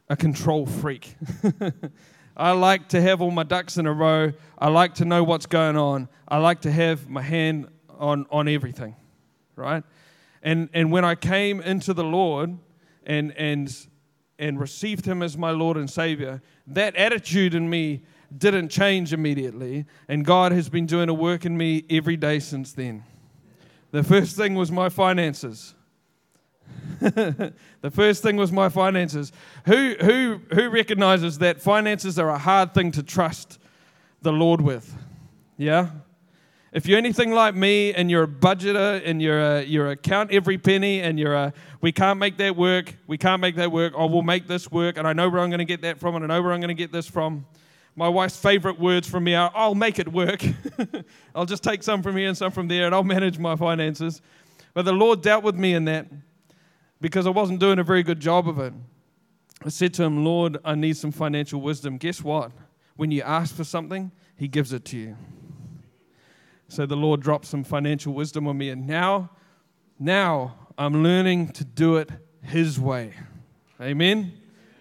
a 0.08 0.16
control 0.16 0.66
freak. 0.66 1.16
I 2.36 2.52
like 2.52 2.88
to 2.90 3.00
have 3.00 3.20
all 3.20 3.30
my 3.30 3.42
ducks 3.42 3.78
in 3.78 3.86
a 3.86 3.92
row. 3.92 4.32
I 4.58 4.68
like 4.68 4.94
to 4.96 5.04
know 5.04 5.24
what's 5.24 5.46
going 5.46 5.76
on. 5.76 6.08
I 6.28 6.38
like 6.38 6.60
to 6.62 6.70
have 6.70 7.08
my 7.08 7.22
hand 7.22 7.68
on, 7.98 8.26
on 8.30 8.46
everything, 8.46 8.94
right? 9.56 9.82
And, 10.42 10.68
and 10.72 10.92
when 10.92 11.04
I 11.04 11.14
came 11.14 11.60
into 11.60 11.94
the 11.94 12.04
Lord 12.04 12.58
and, 13.04 13.32
and, 13.36 13.86
and 14.42 14.58
received 14.58 15.06
Him 15.06 15.22
as 15.22 15.38
my 15.38 15.52
Lord 15.52 15.76
and 15.76 15.88
Savior, 15.88 16.42
that 16.66 16.96
attitude 16.96 17.54
in 17.54 17.70
me 17.70 18.02
didn't 18.36 18.70
change 18.70 19.12
immediately. 19.12 19.86
And 20.08 20.24
God 20.24 20.50
has 20.52 20.68
been 20.68 20.84
doing 20.84 21.08
a 21.08 21.14
work 21.14 21.46
in 21.46 21.56
me 21.56 21.84
every 21.88 22.16
day 22.16 22.40
since 22.40 22.72
then. 22.72 23.04
The 23.92 24.02
first 24.02 24.36
thing 24.36 24.56
was 24.56 24.72
my 24.72 24.88
finances. 24.88 25.74
the 27.00 27.90
first 27.90 28.22
thing 28.22 28.36
was 28.36 28.50
my 28.50 28.68
finances. 28.68 29.30
Who, 29.66 29.94
who, 30.00 30.40
who 30.52 30.70
recognizes 30.70 31.38
that 31.38 31.60
finances 31.60 32.18
are 32.18 32.30
a 32.30 32.38
hard 32.38 32.74
thing 32.74 32.90
to 32.92 33.02
trust 33.02 33.60
the 34.22 34.32
Lord 34.32 34.60
with? 34.60 34.92
Yeah? 35.56 35.90
If 36.72 36.86
you're 36.86 36.96
anything 36.96 37.32
like 37.32 37.54
me 37.54 37.92
and 37.92 38.10
you're 38.10 38.22
a 38.22 38.28
budgeter 38.28 39.02
and 39.04 39.20
you're 39.20 39.40
a, 39.40 39.62
you're 39.62 39.90
a 39.90 39.96
count 39.96 40.30
every 40.32 40.56
penny 40.56 41.02
and 41.02 41.18
you're 41.18 41.34
a, 41.34 41.52
we 41.82 41.92
can't 41.92 42.18
make 42.18 42.38
that 42.38 42.56
work, 42.56 42.96
we 43.06 43.18
can't 43.18 43.42
make 43.42 43.56
that 43.56 43.70
work, 43.70 43.92
or 43.94 44.08
we'll 44.08 44.22
make 44.22 44.46
this 44.46 44.70
work, 44.70 44.96
and 44.96 45.06
I 45.06 45.12
know 45.12 45.28
where 45.28 45.42
I'm 45.42 45.50
going 45.50 45.58
to 45.58 45.66
get 45.66 45.82
that 45.82 46.00
from, 46.00 46.16
and 46.16 46.24
I 46.24 46.28
know 46.28 46.42
where 46.42 46.52
I'm 46.52 46.60
going 46.60 46.68
to 46.68 46.74
get 46.74 46.90
this 46.90 47.06
from. 47.06 47.44
My 47.94 48.08
wife's 48.08 48.38
favorite 48.38 48.80
words 48.80 49.06
from 49.06 49.24
me 49.24 49.34
are, 49.34 49.52
I'll 49.54 49.74
make 49.74 49.98
it 49.98 50.10
work. 50.10 50.42
I'll 51.34 51.44
just 51.44 51.62
take 51.62 51.82
some 51.82 52.02
from 52.02 52.16
here 52.16 52.28
and 52.28 52.38
some 52.38 52.50
from 52.50 52.68
there, 52.68 52.86
and 52.86 52.94
I'll 52.94 53.04
manage 53.04 53.38
my 53.38 53.54
finances. 53.54 54.22
But 54.72 54.86
the 54.86 54.92
Lord 54.92 55.20
dealt 55.20 55.44
with 55.44 55.56
me 55.56 55.74
in 55.74 55.84
that 55.84 56.06
because 57.02 57.26
I 57.26 57.30
wasn't 57.30 57.60
doing 57.60 57.80
a 57.80 57.84
very 57.84 58.02
good 58.02 58.18
job 58.18 58.48
of 58.48 58.58
it. 58.58 58.72
I 59.62 59.68
said 59.68 59.92
to 59.94 60.04
him, 60.04 60.24
Lord, 60.24 60.56
I 60.64 60.74
need 60.74 60.96
some 60.96 61.12
financial 61.12 61.60
wisdom. 61.60 61.98
Guess 61.98 62.24
what? 62.24 62.50
When 62.96 63.10
you 63.10 63.20
ask 63.20 63.54
for 63.54 63.64
something, 63.64 64.10
he 64.36 64.48
gives 64.48 64.72
it 64.72 64.86
to 64.86 64.96
you. 64.96 65.16
So 66.72 66.86
the 66.86 66.96
Lord 66.96 67.20
dropped 67.20 67.44
some 67.44 67.64
financial 67.64 68.14
wisdom 68.14 68.48
on 68.48 68.56
me, 68.56 68.70
and 68.70 68.86
now, 68.86 69.28
now 69.98 70.54
I'm 70.78 71.02
learning 71.02 71.48
to 71.48 71.64
do 71.64 71.96
it 71.96 72.08
his 72.42 72.80
way. 72.80 73.12
Amen. 73.78 74.32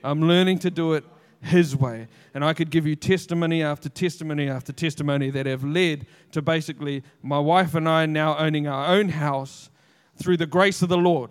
I'm 0.02 0.22
learning 0.22 0.60
to 0.60 0.72
do 0.72 0.94
it 0.94 1.04
his 1.42 1.76
way. 1.76 2.08
And 2.34 2.46
I 2.46 2.54
could 2.54 2.70
give 2.70 2.88
you 2.88 2.96
testimony 2.96 3.62
after 3.62 3.90
testimony 3.90 4.48
after 4.48 4.72
testimony 4.72 5.32
that 5.32 5.46
have 5.48 5.66
led 5.66 6.08
to 6.32 6.42
basically 6.42 7.04
my 7.22 7.40
wife 7.40 7.76
and 7.76 7.90
I 7.90 8.06
now 8.06 8.38
owning 8.38 8.68
our 8.68 8.96
own 8.96 9.10
house 9.10 9.70
through 10.16 10.38
the 10.38 10.46
grace 10.46 10.82
of 10.82 10.88
the 10.88 10.98
Lord. 10.98 11.30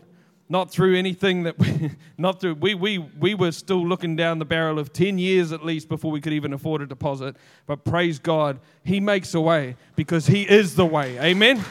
Not 0.50 0.68
through 0.68 0.96
anything 0.96 1.44
that 1.44 1.56
we, 1.58 1.92
not 2.18 2.40
through 2.40 2.54
we, 2.54 2.74
we 2.74 2.98
we 2.98 3.34
were 3.34 3.52
still 3.52 3.86
looking 3.86 4.16
down 4.16 4.40
the 4.40 4.44
barrel 4.44 4.78
of 4.78 4.92
10 4.92 5.16
years 5.16 5.52
at 5.52 5.64
least 5.64 5.88
before 5.88 6.10
we 6.10 6.20
could 6.20 6.32
even 6.32 6.52
afford 6.52 6.82
a 6.82 6.86
deposit. 6.86 7.36
But 7.66 7.84
praise 7.84 8.18
god 8.18 8.58
he 8.84 9.00
makes 9.00 9.32
a 9.32 9.40
way 9.40 9.76
because 9.96 10.26
he 10.26 10.42
is 10.42 10.74
the 10.74 10.84
way. 10.84 11.18
Amen? 11.20 11.64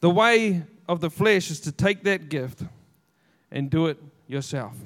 The 0.00 0.10
way 0.10 0.64
of 0.88 1.00
the 1.00 1.10
flesh 1.10 1.50
is 1.50 1.60
to 1.60 1.72
take 1.72 2.02
that 2.04 2.28
gift 2.28 2.62
and 3.50 3.70
do 3.70 3.86
it 3.86 3.98
yourself. 4.26 4.76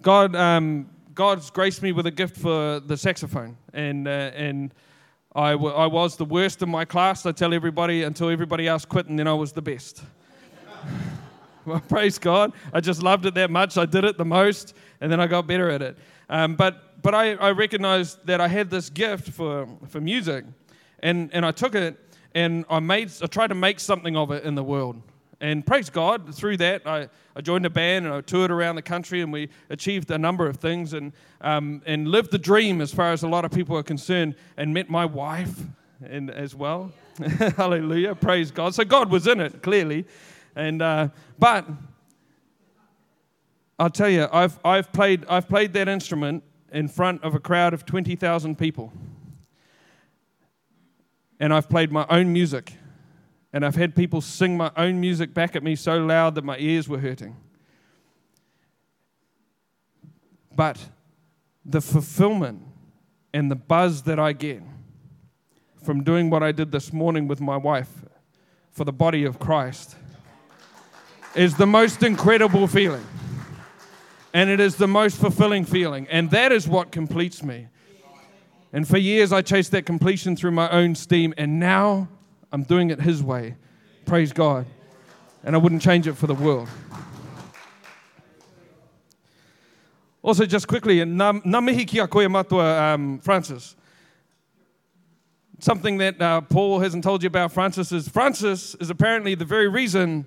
God 0.00 0.34
um, 0.34 0.90
god's 1.14 1.50
graced 1.50 1.82
me 1.82 1.92
with 1.92 2.06
a 2.06 2.10
gift 2.10 2.36
for 2.36 2.80
the 2.80 2.96
saxophone. 2.96 3.56
And 3.72 4.08
uh, 4.08 4.10
and 4.34 4.74
I, 5.34 5.52
w- 5.52 5.74
I 5.74 5.86
was 5.86 6.16
the 6.16 6.24
worst 6.24 6.62
in 6.62 6.68
my 6.68 6.84
class, 6.84 7.24
I 7.24 7.32
tell 7.32 7.54
everybody, 7.54 8.02
until 8.02 8.28
everybody 8.28 8.68
else 8.68 8.84
quit, 8.84 9.06
and 9.06 9.18
then 9.18 9.26
I 9.26 9.34
was 9.34 9.52
the 9.52 9.62
best. 9.62 10.02
well, 11.64 11.80
praise 11.80 12.18
God. 12.18 12.52
I 12.72 12.80
just 12.80 13.02
loved 13.02 13.26
it 13.26 13.34
that 13.34 13.50
much. 13.50 13.78
I 13.78 13.86
did 13.86 14.04
it 14.04 14.18
the 14.18 14.24
most, 14.24 14.74
and 15.00 15.10
then 15.10 15.20
I 15.20 15.26
got 15.26 15.46
better 15.46 15.70
at 15.70 15.82
it. 15.82 15.98
Um, 16.28 16.54
but 16.54 17.02
but 17.02 17.14
I, 17.14 17.32
I 17.34 17.50
recognized 17.50 18.24
that 18.26 18.40
I 18.40 18.46
had 18.48 18.70
this 18.70 18.88
gift 18.88 19.30
for, 19.30 19.66
for 19.88 20.00
music, 20.00 20.44
and, 21.00 21.30
and 21.32 21.44
I 21.44 21.50
took 21.50 21.74
it 21.74 21.98
and 22.34 22.64
I, 22.70 22.80
made, 22.80 23.10
I 23.22 23.26
tried 23.26 23.48
to 23.48 23.54
make 23.54 23.80
something 23.80 24.16
of 24.16 24.30
it 24.30 24.44
in 24.44 24.54
the 24.54 24.62
world. 24.62 25.02
And 25.42 25.66
praise 25.66 25.90
God, 25.90 26.32
through 26.32 26.58
that, 26.58 26.86
I, 26.86 27.08
I 27.34 27.40
joined 27.40 27.66
a 27.66 27.70
band 27.70 28.06
and 28.06 28.14
I 28.14 28.20
toured 28.20 28.52
around 28.52 28.76
the 28.76 28.82
country 28.82 29.22
and 29.22 29.32
we 29.32 29.48
achieved 29.70 30.08
a 30.12 30.16
number 30.16 30.46
of 30.46 30.58
things 30.58 30.92
and, 30.92 31.12
um, 31.40 31.82
and 31.84 32.06
lived 32.06 32.30
the 32.30 32.38
dream 32.38 32.80
as 32.80 32.94
far 32.94 33.10
as 33.10 33.24
a 33.24 33.28
lot 33.28 33.44
of 33.44 33.50
people 33.50 33.76
are 33.76 33.82
concerned 33.82 34.36
and 34.56 34.72
met 34.72 34.88
my 34.88 35.04
wife 35.04 35.62
and, 36.00 36.30
as 36.30 36.54
well. 36.54 36.92
Hallelujah, 37.56 38.14
praise 38.14 38.52
God. 38.52 38.72
So 38.76 38.84
God 38.84 39.10
was 39.10 39.26
in 39.26 39.40
it, 39.40 39.62
clearly. 39.62 40.06
And, 40.54 40.80
uh, 40.80 41.08
but 41.40 41.66
I'll 43.80 43.90
tell 43.90 44.10
you, 44.10 44.28
I've, 44.32 44.60
I've, 44.64 44.92
played, 44.92 45.26
I've 45.28 45.48
played 45.48 45.72
that 45.72 45.88
instrument 45.88 46.44
in 46.70 46.86
front 46.86 47.24
of 47.24 47.34
a 47.34 47.40
crowd 47.40 47.74
of 47.74 47.84
20,000 47.84 48.56
people. 48.56 48.92
And 51.40 51.52
I've 51.52 51.68
played 51.68 51.90
my 51.90 52.06
own 52.08 52.32
music 52.32 52.74
and 53.52 53.64
I've 53.64 53.76
had 53.76 53.94
people 53.94 54.20
sing 54.20 54.56
my 54.56 54.70
own 54.76 55.00
music 55.00 55.34
back 55.34 55.54
at 55.54 55.62
me 55.62 55.76
so 55.76 55.98
loud 55.98 56.34
that 56.36 56.44
my 56.44 56.56
ears 56.58 56.88
were 56.88 56.98
hurting. 56.98 57.36
But 60.54 60.78
the 61.64 61.80
fulfillment 61.80 62.62
and 63.34 63.50
the 63.50 63.56
buzz 63.56 64.02
that 64.02 64.18
I 64.18 64.32
get 64.32 64.62
from 65.82 66.02
doing 66.02 66.30
what 66.30 66.42
I 66.42 66.52
did 66.52 66.72
this 66.72 66.92
morning 66.92 67.28
with 67.28 67.40
my 67.40 67.56
wife 67.56 67.90
for 68.70 68.84
the 68.84 68.92
body 68.92 69.24
of 69.24 69.38
Christ 69.38 69.96
is 71.34 71.56
the 71.56 71.66
most 71.66 72.02
incredible 72.02 72.66
feeling. 72.66 73.04
And 74.34 74.48
it 74.48 74.60
is 74.60 74.76
the 74.76 74.88
most 74.88 75.18
fulfilling 75.18 75.64
feeling. 75.64 76.06
And 76.08 76.30
that 76.30 76.52
is 76.52 76.66
what 76.66 76.90
completes 76.90 77.42
me. 77.42 77.68
And 78.72 78.88
for 78.88 78.96
years, 78.96 79.30
I 79.32 79.42
chased 79.42 79.72
that 79.72 79.84
completion 79.84 80.36
through 80.36 80.52
my 80.52 80.70
own 80.70 80.94
steam. 80.94 81.34
And 81.36 81.60
now 81.60 82.08
I'm 82.52 82.62
doing 82.62 82.90
it 82.90 83.00
His 83.00 83.22
way. 83.22 83.56
Praise 84.04 84.32
God. 84.32 84.66
And 85.42 85.56
I 85.56 85.58
wouldn't 85.58 85.82
change 85.82 86.06
it 86.06 86.14
for 86.14 86.26
the 86.26 86.34
world. 86.34 86.68
Also, 90.22 90.46
just 90.46 90.68
quickly, 90.68 90.98
nā 90.98 91.62
mihi 91.64 91.84
ki 91.84 91.98
a 91.98 92.06
koe 92.06 92.28
matua, 92.28 92.94
um, 92.94 93.18
Francis. 93.18 93.74
Something 95.58 95.98
that 95.98 96.20
uh, 96.20 96.42
Paul 96.42 96.78
hasn't 96.78 97.02
told 97.02 97.22
you 97.22 97.26
about 97.26 97.52
Francis 97.52 97.90
is 97.90 98.08
Francis 98.08 98.76
is 98.76 98.90
apparently 98.90 99.34
the 99.34 99.44
very 99.44 99.68
reason 99.68 100.26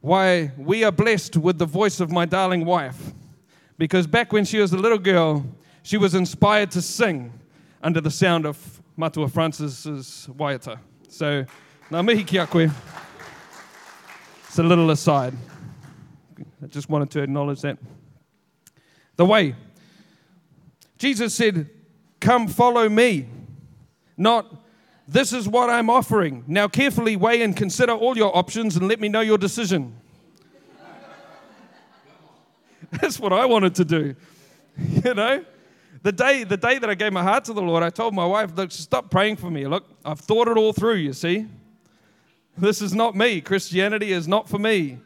why 0.00 0.50
we 0.58 0.84
are 0.84 0.92
blessed 0.92 1.36
with 1.36 1.58
the 1.58 1.66
voice 1.66 2.00
of 2.00 2.10
my 2.10 2.26
darling 2.26 2.66
wife. 2.66 3.12
Because 3.78 4.06
back 4.06 4.32
when 4.32 4.44
she 4.44 4.58
was 4.58 4.72
a 4.72 4.76
little 4.76 4.98
girl, 4.98 5.46
she 5.82 5.96
was 5.96 6.14
inspired 6.14 6.70
to 6.72 6.82
sing 6.82 7.32
under 7.82 8.00
the 8.00 8.10
sound 8.10 8.44
of 8.44 8.82
Matua 8.96 9.28
Francis's 9.28 10.28
waiata. 10.30 10.78
So, 11.12 11.44
nā 11.90 12.00
mihi 12.02 12.24
ki 12.24 12.38
a 12.38 12.46
koe. 12.46 12.70
It's 14.46 14.58
a 14.58 14.62
little 14.62 14.90
aside. 14.90 15.34
I 16.62 16.66
just 16.68 16.88
wanted 16.88 17.10
to 17.10 17.22
acknowledge 17.22 17.60
that. 17.60 17.76
The 19.16 19.26
way. 19.26 19.54
Jesus 20.96 21.34
said, 21.34 21.68
Come 22.18 22.48
follow 22.48 22.88
me. 22.88 23.28
Not, 24.16 24.56
this 25.06 25.34
is 25.34 25.46
what 25.46 25.68
I'm 25.68 25.90
offering. 25.90 26.44
Now 26.46 26.66
carefully 26.66 27.16
weigh 27.16 27.42
and 27.42 27.54
consider 27.54 27.92
all 27.92 28.16
your 28.16 28.34
options 28.34 28.76
and 28.76 28.88
let 28.88 28.98
me 28.98 29.10
know 29.10 29.20
your 29.20 29.36
decision. 29.36 29.94
That's 32.90 33.20
what 33.20 33.34
I 33.34 33.44
wanted 33.44 33.74
to 33.74 33.84
do. 33.84 34.16
You 35.04 35.12
know? 35.12 35.44
The 36.02 36.12
day, 36.12 36.44
the 36.44 36.56
day 36.56 36.78
that 36.78 36.90
I 36.90 36.94
gave 36.94 37.12
my 37.12 37.22
heart 37.22 37.44
to 37.44 37.52
the 37.52 37.62
Lord, 37.62 37.82
I 37.82 37.90
told 37.90 38.14
my 38.14 38.26
wife, 38.26 38.50
look, 38.56 38.72
stop 38.72 39.10
praying 39.10 39.36
for 39.36 39.50
me. 39.50 39.66
Look, 39.66 39.84
I've 40.04 40.20
thought 40.20 40.48
it 40.48 40.56
all 40.56 40.72
through, 40.72 40.96
you 40.96 41.12
see. 41.12 41.46
This 42.58 42.82
is 42.82 42.92
not 42.92 43.14
me. 43.14 43.40
Christianity 43.40 44.12
is 44.12 44.26
not 44.26 44.48
for 44.48 44.58
me. 44.58 44.98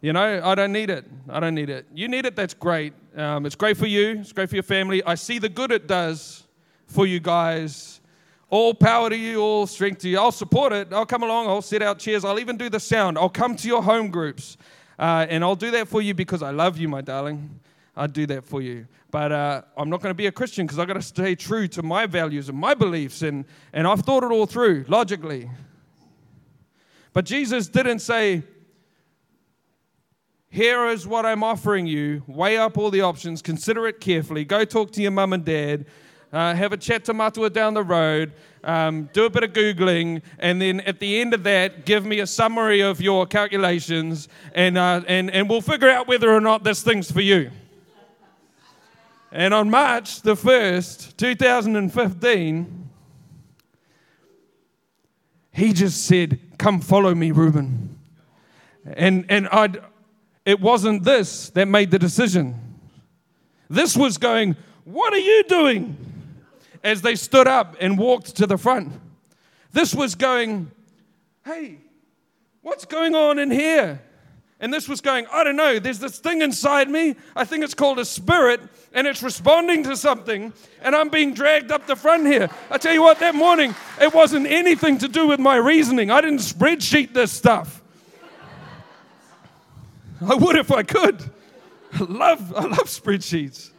You 0.00 0.14
know, 0.14 0.40
I 0.42 0.54
don't 0.54 0.72
need 0.72 0.88
it. 0.88 1.04
I 1.28 1.40
don't 1.40 1.54
need 1.54 1.68
it. 1.68 1.86
You 1.92 2.08
need 2.08 2.24
it, 2.24 2.34
that's 2.34 2.54
great. 2.54 2.94
Um, 3.14 3.44
it's 3.44 3.54
great 3.54 3.76
for 3.76 3.86
you, 3.86 4.20
it's 4.20 4.32
great 4.32 4.48
for 4.48 4.56
your 4.56 4.62
family. 4.62 5.02
I 5.04 5.14
see 5.14 5.38
the 5.38 5.48
good 5.48 5.70
it 5.72 5.86
does 5.86 6.44
for 6.86 7.06
you 7.06 7.20
guys. 7.20 8.00
All 8.48 8.72
power 8.72 9.10
to 9.10 9.16
you, 9.16 9.40
all 9.40 9.66
strength 9.66 10.00
to 10.00 10.08
you. 10.08 10.18
I'll 10.18 10.32
support 10.32 10.72
it. 10.72 10.92
I'll 10.92 11.06
come 11.06 11.22
along, 11.22 11.48
I'll 11.48 11.62
set 11.62 11.82
out 11.82 11.98
chairs, 11.98 12.24
I'll 12.24 12.40
even 12.40 12.56
do 12.56 12.70
the 12.70 12.80
sound. 12.80 13.18
I'll 13.18 13.28
come 13.28 13.54
to 13.56 13.68
your 13.68 13.82
home 13.82 14.10
groups. 14.10 14.56
Uh, 14.98 15.26
and 15.28 15.44
I'll 15.44 15.56
do 15.56 15.70
that 15.72 15.86
for 15.86 16.00
you 16.02 16.14
because 16.14 16.42
I 16.42 16.50
love 16.50 16.78
you, 16.78 16.88
my 16.88 17.00
darling. 17.02 17.60
I'd 18.00 18.14
do 18.14 18.24
that 18.28 18.46
for 18.46 18.62
you. 18.62 18.86
But 19.10 19.30
uh, 19.30 19.62
I'm 19.76 19.90
not 19.90 20.00
going 20.00 20.08
to 20.10 20.16
be 20.16 20.26
a 20.26 20.32
Christian 20.32 20.64
because 20.64 20.78
I've 20.78 20.88
got 20.88 20.94
to 20.94 21.02
stay 21.02 21.34
true 21.34 21.68
to 21.68 21.82
my 21.82 22.06
values 22.06 22.48
and 22.48 22.56
my 22.56 22.72
beliefs. 22.72 23.20
And, 23.20 23.44
and 23.74 23.86
I've 23.86 24.00
thought 24.00 24.24
it 24.24 24.32
all 24.32 24.46
through 24.46 24.86
logically. 24.88 25.50
But 27.12 27.26
Jesus 27.26 27.68
didn't 27.68 27.98
say, 27.98 28.42
Here 30.48 30.86
is 30.86 31.06
what 31.06 31.26
I'm 31.26 31.44
offering 31.44 31.86
you. 31.86 32.22
Weigh 32.26 32.56
up 32.56 32.78
all 32.78 32.90
the 32.90 33.02
options, 33.02 33.42
consider 33.42 33.86
it 33.86 34.00
carefully. 34.00 34.46
Go 34.46 34.64
talk 34.64 34.92
to 34.92 35.02
your 35.02 35.10
mum 35.10 35.34
and 35.34 35.44
dad. 35.44 35.84
Uh, 36.32 36.54
have 36.54 36.72
a 36.72 36.76
chat 36.78 37.04
to 37.04 37.12
Matua 37.12 37.50
down 37.50 37.74
the 37.74 37.82
road, 37.82 38.32
um, 38.62 39.10
do 39.12 39.24
a 39.24 39.30
bit 39.30 39.42
of 39.42 39.52
Googling, 39.52 40.22
and 40.38 40.62
then 40.62 40.78
at 40.82 41.00
the 41.00 41.20
end 41.20 41.34
of 41.34 41.42
that, 41.42 41.84
give 41.84 42.06
me 42.06 42.20
a 42.20 42.26
summary 42.26 42.80
of 42.82 43.00
your 43.00 43.26
calculations, 43.26 44.28
and, 44.54 44.78
uh, 44.78 45.02
and, 45.08 45.28
and 45.32 45.50
we'll 45.50 45.60
figure 45.60 45.90
out 45.90 46.06
whether 46.06 46.32
or 46.32 46.40
not 46.40 46.62
this 46.62 46.84
thing's 46.84 47.10
for 47.10 47.20
you. 47.20 47.50
And 49.32 49.54
on 49.54 49.70
March 49.70 50.22
the 50.22 50.34
1st, 50.34 51.16
2015, 51.16 52.90
he 55.52 55.72
just 55.72 56.04
said, 56.06 56.40
Come 56.58 56.80
follow 56.80 57.14
me, 57.14 57.30
Reuben. 57.30 57.98
And, 58.84 59.24
and 59.28 59.48
I'd, 59.48 59.78
it 60.44 60.60
wasn't 60.60 61.04
this 61.04 61.50
that 61.50 61.66
made 61.66 61.90
the 61.90 61.98
decision. 61.98 62.56
This 63.68 63.96
was 63.96 64.18
going, 64.18 64.56
What 64.84 65.12
are 65.12 65.18
you 65.18 65.44
doing? 65.44 65.96
As 66.82 67.02
they 67.02 67.14
stood 67.14 67.46
up 67.46 67.76
and 67.78 67.98
walked 67.98 68.36
to 68.36 68.46
the 68.46 68.56
front. 68.56 68.92
This 69.72 69.94
was 69.94 70.16
going, 70.16 70.72
Hey, 71.44 71.78
what's 72.62 72.84
going 72.84 73.14
on 73.14 73.38
in 73.38 73.50
here? 73.50 74.02
And 74.60 74.72
this 74.74 74.88
was 74.88 75.00
going, 75.00 75.26
I 75.32 75.42
don't 75.42 75.56
know, 75.56 75.78
there's 75.78 76.00
this 76.00 76.18
thing 76.18 76.42
inside 76.42 76.90
me. 76.90 77.16
I 77.34 77.44
think 77.44 77.64
it's 77.64 77.72
called 77.72 77.98
a 77.98 78.04
spirit, 78.04 78.60
and 78.92 79.06
it's 79.06 79.22
responding 79.22 79.84
to 79.84 79.96
something, 79.96 80.52
and 80.82 80.94
I'm 80.94 81.08
being 81.08 81.32
dragged 81.32 81.72
up 81.72 81.86
the 81.86 81.96
front 81.96 82.26
here. 82.26 82.50
I 82.70 82.76
tell 82.76 82.92
you 82.92 83.00
what, 83.00 83.20
that 83.20 83.34
morning, 83.34 83.74
it 83.98 84.12
wasn't 84.12 84.46
anything 84.46 84.98
to 84.98 85.08
do 85.08 85.26
with 85.26 85.40
my 85.40 85.56
reasoning. 85.56 86.10
I 86.10 86.20
didn't 86.20 86.40
spreadsheet 86.40 87.14
this 87.14 87.32
stuff. 87.32 87.82
I 90.20 90.34
would 90.34 90.56
if 90.56 90.70
I 90.70 90.82
could. 90.82 91.22
I 91.94 92.04
love, 92.04 92.54
I 92.54 92.64
love 92.64 92.84
spreadsheets. 92.84 93.70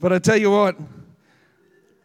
But 0.00 0.14
I 0.14 0.18
tell 0.18 0.38
you 0.38 0.50
what, 0.50 0.76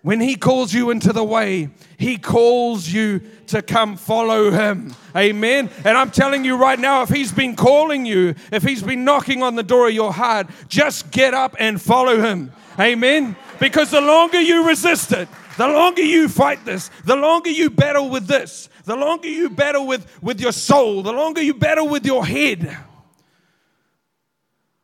when 0.01 0.19
He 0.19 0.35
calls 0.35 0.73
you 0.73 0.89
into 0.89 1.13
the 1.13 1.23
way, 1.23 1.69
He 1.97 2.17
calls 2.17 2.89
you 2.89 3.21
to 3.47 3.61
come 3.61 3.97
follow 3.97 4.51
Him. 4.51 4.95
Amen. 5.15 5.69
And 5.83 5.97
I'm 5.97 6.11
telling 6.11 6.45
you 6.45 6.55
right 6.55 6.79
now, 6.79 7.01
if 7.01 7.09
He's 7.09 7.31
been 7.31 7.55
calling 7.55 8.05
you, 8.05 8.35
if 8.51 8.63
He's 8.63 8.83
been 8.83 9.03
knocking 9.03 9.43
on 9.43 9.55
the 9.55 9.63
door 9.63 9.87
of 9.87 9.93
your 9.93 10.13
heart, 10.13 10.47
just 10.67 11.11
get 11.11 11.33
up 11.33 11.55
and 11.59 11.81
follow 11.81 12.21
Him. 12.21 12.51
Amen. 12.79 13.35
Because 13.59 13.91
the 13.91 14.01
longer 14.01 14.39
you 14.39 14.67
resist 14.67 15.11
it, 15.11 15.27
the 15.57 15.67
longer 15.67 16.03
you 16.03 16.29
fight 16.29 16.63
this, 16.65 16.91
the 17.05 17.15
longer 17.15 17.49
you 17.49 17.69
battle 17.69 18.09
with 18.09 18.27
this, 18.27 18.69
the 18.85 18.95
longer 18.95 19.27
you 19.27 19.49
battle 19.49 19.87
with, 19.87 20.21
with 20.21 20.39
your 20.39 20.51
soul, 20.51 21.01
the 21.01 21.13
longer 21.13 21.41
you 21.41 21.53
battle 21.53 21.87
with 21.87 22.05
your 22.05 22.25
head, 22.25 22.77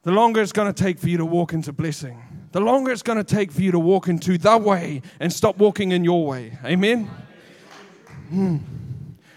the 0.01 0.11
longer 0.11 0.41
it's 0.41 0.51
going 0.51 0.73
to 0.73 0.83
take 0.83 0.99
for 0.99 1.09
you 1.09 1.17
to 1.17 1.25
walk 1.25 1.53
into 1.53 1.71
blessing 1.71 2.21
the 2.53 2.61
longer 2.61 2.91
it's 2.91 3.01
going 3.01 3.17
to 3.17 3.23
take 3.23 3.51
for 3.51 3.61
you 3.61 3.71
to 3.71 3.79
walk 3.79 4.07
into 4.07 4.37
the 4.37 4.57
way 4.57 5.01
and 5.19 5.33
stop 5.33 5.57
walking 5.57 5.91
in 5.91 6.03
your 6.03 6.25
way. 6.25 6.57
Amen? 6.63 7.09
Hmm. 8.33 8.57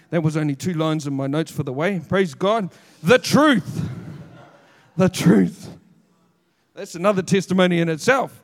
That 0.09 0.23
was 0.23 0.35
only 0.35 0.55
two 0.55 0.73
lines 0.73 1.05
in 1.05 1.13
my 1.13 1.27
notes 1.27 1.51
for 1.51 1.61
the 1.61 1.71
way. 1.71 1.99
Praise 1.99 2.33
God. 2.33 2.71
The 3.03 3.19
truth. 3.19 3.87
The 4.95 5.07
truth. 5.07 5.69
That's 6.73 6.95
another 6.95 7.21
testimony 7.21 7.79
in 7.79 7.89
itself, 7.89 8.41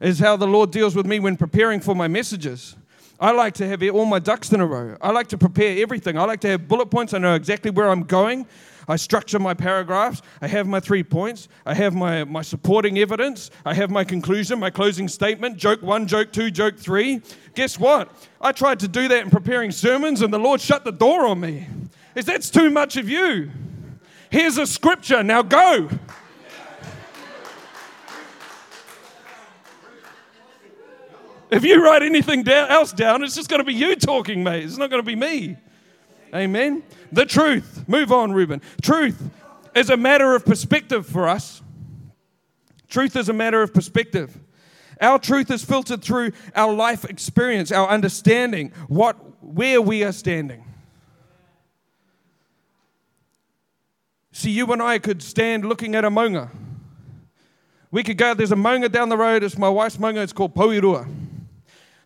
is 0.00 0.20
how 0.20 0.36
the 0.36 0.46
Lord 0.46 0.70
deals 0.70 0.94
with 0.94 1.04
me 1.04 1.18
when 1.18 1.36
preparing 1.36 1.80
for 1.80 1.96
my 1.96 2.06
messages. 2.06 2.76
I 3.20 3.32
like 3.32 3.54
to 3.54 3.66
have 3.66 3.82
all 3.90 4.04
my 4.04 4.20
ducks 4.20 4.52
in 4.52 4.60
a 4.60 4.66
row. 4.66 4.96
I 5.00 5.10
like 5.10 5.26
to 5.28 5.38
prepare 5.38 5.82
everything. 5.82 6.16
I 6.16 6.24
like 6.24 6.40
to 6.40 6.48
have 6.48 6.68
bullet 6.68 6.86
points. 6.86 7.14
I 7.14 7.18
know 7.18 7.34
exactly 7.34 7.70
where 7.70 7.88
I'm 7.88 8.04
going. 8.04 8.46
I 8.86 8.96
structure 8.96 9.38
my 9.38 9.54
paragraphs. 9.54 10.22
I 10.40 10.46
have 10.46 10.66
my 10.66 10.80
three 10.80 11.02
points. 11.02 11.48
I 11.66 11.74
have 11.74 11.94
my, 11.94 12.24
my 12.24 12.42
supporting 12.42 12.98
evidence. 12.98 13.50
I 13.66 13.74
have 13.74 13.90
my 13.90 14.04
conclusion, 14.04 14.58
my 14.60 14.70
closing 14.70 15.08
statement, 15.08 15.58
joke 15.58 15.82
one, 15.82 16.06
joke 16.06 16.32
two, 16.32 16.50
joke 16.50 16.78
three. 16.78 17.20
Guess 17.54 17.78
what? 17.78 18.10
I 18.40 18.52
tried 18.52 18.80
to 18.80 18.88
do 18.88 19.08
that 19.08 19.22
in 19.24 19.30
preparing 19.30 19.72
sermons, 19.72 20.22
and 20.22 20.32
the 20.32 20.38
Lord 20.38 20.60
shut 20.60 20.84
the 20.84 20.92
door 20.92 21.26
on 21.26 21.40
me. 21.40 21.66
Is 22.14 22.24
that's 22.24 22.48
too 22.50 22.70
much 22.70 22.96
of 22.96 23.08
you? 23.08 23.50
Here's 24.30 24.58
a 24.58 24.66
scripture. 24.66 25.22
Now 25.22 25.42
go. 25.42 25.88
If 31.50 31.64
you 31.64 31.82
write 31.82 32.02
anything 32.02 32.46
else 32.46 32.92
down, 32.92 33.22
it's 33.22 33.34
just 33.34 33.48
going 33.48 33.60
to 33.60 33.64
be 33.64 33.74
you 33.74 33.96
talking, 33.96 34.42
mate. 34.42 34.64
It's 34.64 34.76
not 34.76 34.90
going 34.90 35.02
to 35.02 35.06
be 35.06 35.16
me. 35.16 35.56
Amen. 36.34 36.82
The 37.10 37.24
truth. 37.24 37.84
Move 37.88 38.12
on, 38.12 38.32
Ruben. 38.32 38.60
Truth 38.82 39.30
is 39.74 39.88
a 39.88 39.96
matter 39.96 40.34
of 40.34 40.44
perspective 40.44 41.06
for 41.06 41.26
us. 41.26 41.62
Truth 42.88 43.16
is 43.16 43.28
a 43.28 43.32
matter 43.32 43.62
of 43.62 43.72
perspective. 43.72 44.38
Our 45.00 45.18
truth 45.18 45.50
is 45.50 45.64
filtered 45.64 46.02
through 46.02 46.32
our 46.54 46.72
life 46.72 47.04
experience, 47.04 47.70
our 47.70 47.88
understanding, 47.88 48.72
what, 48.88 49.14
where 49.42 49.80
we 49.80 50.02
are 50.04 50.12
standing. 50.12 50.64
See, 54.32 54.50
you 54.50 54.70
and 54.72 54.82
I 54.82 54.98
could 54.98 55.22
stand 55.22 55.64
looking 55.64 55.94
at 55.94 56.04
a 56.04 56.10
maunga. 56.10 56.50
We 57.90 58.02
could 58.02 58.18
go, 58.18 58.34
there's 58.34 58.52
a 58.52 58.56
maunga 58.56 58.90
down 58.90 59.08
the 59.08 59.16
road, 59.16 59.42
it's 59.42 59.56
my 59.56 59.68
wife's 59.68 59.96
maunga, 59.96 60.22
it's 60.22 60.32
called 60.32 60.54
Pouerua. 60.54 61.08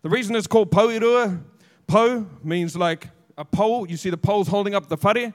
The 0.02 0.08
reason 0.08 0.34
it's 0.34 0.48
called 0.48 0.70
Pouerua, 0.70 1.40
Po 1.86 2.26
means 2.42 2.76
like 2.76 3.08
a 3.38 3.44
pole. 3.44 3.88
You 3.88 3.96
see 3.96 4.10
the 4.10 4.16
poles 4.16 4.48
holding 4.48 4.74
up 4.74 4.88
the 4.88 4.96
whare. 4.96 5.32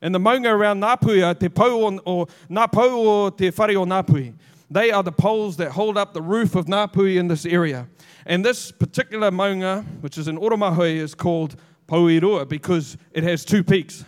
And 0.00 0.14
the 0.14 0.18
maunga 0.18 0.52
around 0.52 0.80
Ngāpuhi 0.80 1.38
te 1.38 1.48
po 1.48 1.80
or, 1.80 2.00
or 2.04 2.26
Ngā 2.50 2.72
po 2.72 3.06
or 3.06 3.30
te 3.30 3.50
whare 3.50 3.78
o 3.78 3.84
Ngāpuhi. 3.84 4.34
They 4.70 4.90
are 4.90 5.02
the 5.02 5.12
poles 5.12 5.56
that 5.58 5.72
hold 5.72 5.96
up 5.96 6.14
the 6.14 6.22
roof 6.22 6.54
of 6.54 6.66
Ngāpuhi 6.66 7.16
in 7.16 7.28
this 7.28 7.46
area. 7.46 7.88
And 8.26 8.44
this 8.44 8.72
particular 8.72 9.30
maunga, 9.30 9.84
which 10.00 10.18
is 10.18 10.28
in 10.28 10.38
Oromahoe, 10.38 10.96
is 10.96 11.14
called 11.14 11.56
Pouerua 11.86 12.48
because 12.48 12.96
it 13.12 13.22
has 13.22 13.44
two 13.44 13.62
peaks. 13.62 14.04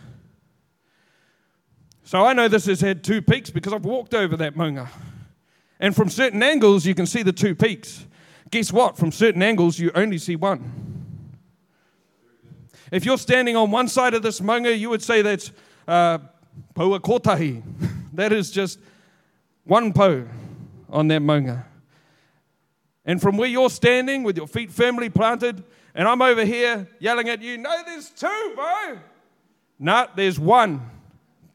So 2.02 2.24
I 2.24 2.32
know 2.32 2.48
this 2.48 2.66
has 2.66 2.80
had 2.80 3.04
two 3.04 3.22
peaks 3.22 3.50
because 3.50 3.72
I've 3.72 3.84
walked 3.84 4.14
over 4.14 4.36
that 4.38 4.56
maunga. 4.56 4.88
And 5.78 5.94
from 5.94 6.08
certain 6.08 6.42
angles, 6.42 6.86
you 6.86 6.94
can 6.94 7.06
see 7.06 7.22
the 7.22 7.32
two 7.32 7.54
peaks. 7.54 8.06
Guess 8.54 8.72
what? 8.72 8.96
From 8.96 9.10
certain 9.10 9.42
angles, 9.42 9.80
you 9.80 9.90
only 9.96 10.16
see 10.16 10.36
one. 10.36 10.62
If 12.92 13.04
you're 13.04 13.18
standing 13.18 13.56
on 13.56 13.72
one 13.72 13.88
side 13.88 14.14
of 14.14 14.22
this 14.22 14.38
maunga, 14.38 14.78
you 14.78 14.90
would 14.90 15.02
say 15.02 15.22
that's 15.22 15.50
uh, 15.88 16.18
paua 16.72 17.00
kotahi. 17.00 17.64
that 18.12 18.32
is 18.32 18.52
just 18.52 18.78
one 19.64 19.92
po 19.92 20.28
on 20.88 21.08
that 21.08 21.20
maunga. 21.20 21.64
And 23.04 23.20
from 23.20 23.38
where 23.38 23.48
you're 23.48 23.70
standing 23.70 24.22
with 24.22 24.36
your 24.36 24.46
feet 24.46 24.70
firmly 24.70 25.10
planted, 25.10 25.64
and 25.92 26.06
I'm 26.06 26.22
over 26.22 26.44
here 26.44 26.86
yelling 27.00 27.28
at 27.30 27.42
you, 27.42 27.58
no, 27.58 27.82
there's 27.84 28.08
two, 28.10 28.52
bro. 28.54 29.00
No, 29.80 30.06
there's 30.14 30.38
one. 30.38 30.80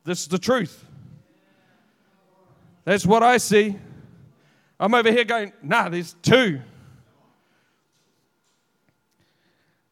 This 0.03 0.23
is 0.23 0.27
the 0.27 0.37
truth. 0.37 0.83
That's 2.83 3.05
what 3.05 3.23
I 3.23 3.37
see. 3.37 3.77
I'm 4.77 4.93
over 4.93 5.09
here 5.09 5.23
going, 5.23 5.53
nah, 5.63 5.87
there's 5.87 6.17
two. 6.21 6.59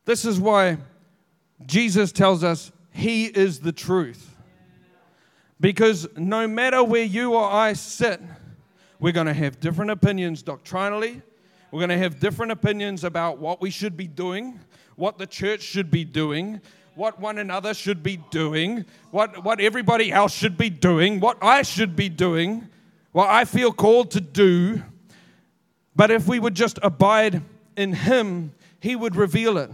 This 0.07 0.23
is 0.23 0.39
why 0.39 0.77
Jesus 1.65 2.13
tells 2.13 2.41
us 2.41 2.71
He 2.91 3.25
is 3.25 3.59
the 3.59 3.73
truth. 3.73 4.37
Because 5.59 6.07
no 6.15 6.47
matter 6.47 6.81
where 6.81 7.03
you 7.03 7.33
or 7.33 7.43
I 7.43 7.73
sit, 7.73 8.21
we're 9.01 9.11
going 9.11 9.27
to 9.27 9.33
have 9.33 9.59
different 9.59 9.91
opinions 9.91 10.41
doctrinally. 10.41 11.21
We're 11.71 11.81
going 11.81 11.89
to 11.89 11.97
have 11.97 12.21
different 12.21 12.53
opinions 12.53 13.03
about 13.03 13.39
what 13.39 13.59
we 13.59 13.69
should 13.69 13.97
be 13.97 14.07
doing, 14.07 14.61
what 14.95 15.17
the 15.17 15.27
church 15.27 15.61
should 15.61 15.91
be 15.91 16.05
doing, 16.05 16.61
what 16.95 17.19
one 17.19 17.37
another 17.37 17.73
should 17.73 18.01
be 18.01 18.15
doing, 18.31 18.85
what, 19.11 19.43
what 19.43 19.59
everybody 19.59 20.09
else 20.13 20.33
should 20.33 20.57
be 20.57 20.69
doing, 20.69 21.19
what 21.19 21.37
I 21.41 21.63
should 21.63 21.97
be 21.97 22.07
doing, 22.07 22.69
what 23.11 23.27
I 23.29 23.43
feel 23.43 23.73
called 23.73 24.11
to 24.11 24.21
do. 24.21 24.83
But 25.97 26.11
if 26.11 26.29
we 26.29 26.39
would 26.39 26.55
just 26.55 26.79
abide 26.81 27.41
in 27.75 27.91
Him, 27.91 28.53
He 28.79 28.95
would 28.95 29.17
reveal 29.17 29.57
it. 29.57 29.69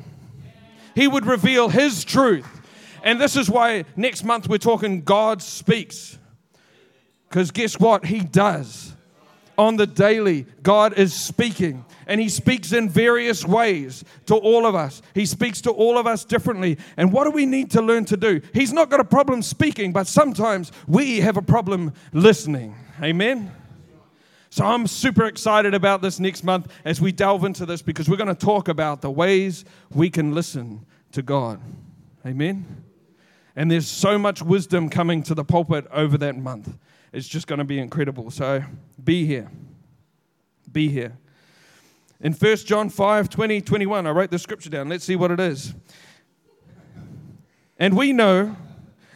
He 0.95 1.08
would 1.08 1.25
reveal 1.25 1.69
His 1.69 2.03
truth. 2.03 2.62
And 3.03 3.19
this 3.19 3.36
is 3.36 3.49
why 3.49 3.86
next 3.95 4.23
month 4.23 4.47
we're 4.47 4.58
talking 4.58 5.01
God 5.01 5.41
speaks. 5.41 6.17
Because 7.29 7.51
guess 7.51 7.79
what? 7.79 8.06
He 8.06 8.21
does. 8.21 8.93
On 9.58 9.75
the 9.75 9.86
daily, 9.86 10.47
God 10.63 10.97
is 10.97 11.13
speaking. 11.13 11.86
And 12.08 12.19
He 12.19 12.29
speaks 12.29 12.71
in 12.71 12.89
various 12.89 13.45
ways 13.45 14.03
to 14.25 14.36
all 14.36 14.65
of 14.65 14.75
us. 14.75 15.01
He 15.13 15.25
speaks 15.25 15.62
to 15.62 15.71
all 15.71 15.97
of 15.97 16.08
us 16.08 16.25
differently. 16.25 16.77
And 16.97 17.12
what 17.12 17.25
do 17.25 17.32
we 17.32 17.45
need 17.45 17.71
to 17.71 17.82
learn 17.82 18.06
to 18.06 18.17
do? 18.17 18.41
He's 18.53 18.73
not 18.73 18.89
got 18.89 18.99
a 18.99 19.06
problem 19.06 19.41
speaking, 19.41 19.93
but 19.93 20.08
sometimes 20.08 20.71
we 20.88 21.19
have 21.19 21.38
a 21.38 21.41
problem 21.41 21.93
listening. 22.13 22.75
Amen? 23.01 23.51
So 24.53 24.63
I'm 24.63 24.85
super 24.85 25.25
excited 25.25 25.73
about 25.73 26.03
this 26.03 26.19
next 26.19 26.43
month 26.43 26.71
as 26.85 27.01
we 27.01 27.11
delve 27.11 27.43
into 27.43 27.65
this 27.65 27.81
because 27.81 28.07
we're 28.07 28.17
going 28.17 28.27
to 28.27 28.35
talk 28.35 28.67
about 28.67 29.01
the 29.01 29.09
ways 29.09 29.65
we 29.89 30.11
can 30.11 30.35
listen 30.35 30.85
to 31.13 31.23
God. 31.23 31.59
Amen. 32.23 32.83
And 33.55 33.71
there's 33.71 33.87
so 33.87 34.19
much 34.19 34.43
wisdom 34.43 34.89
coming 34.89 35.23
to 35.23 35.33
the 35.33 35.43
pulpit 35.43 35.87
over 35.89 36.19
that 36.19 36.37
month. 36.37 36.77
It's 37.11 37.27
just 37.27 37.47
going 37.47 37.57
to 37.57 37.65
be 37.65 37.79
incredible. 37.79 38.29
So 38.29 38.63
be 39.03 39.25
here. 39.25 39.49
Be 40.71 40.87
here. 40.87 41.17
In 42.19 42.33
1 42.33 42.55
John 42.57 42.91
5 42.91 43.29
20, 43.29 43.59
21, 43.59 44.05
I 44.05 44.11
wrote 44.11 44.29
the 44.29 44.37
scripture 44.37 44.69
down. 44.69 44.87
Let's 44.87 45.03
see 45.03 45.15
what 45.15 45.31
it 45.31 45.39
is. 45.39 45.73
And 47.79 47.97
we 47.97 48.13
know 48.13 48.55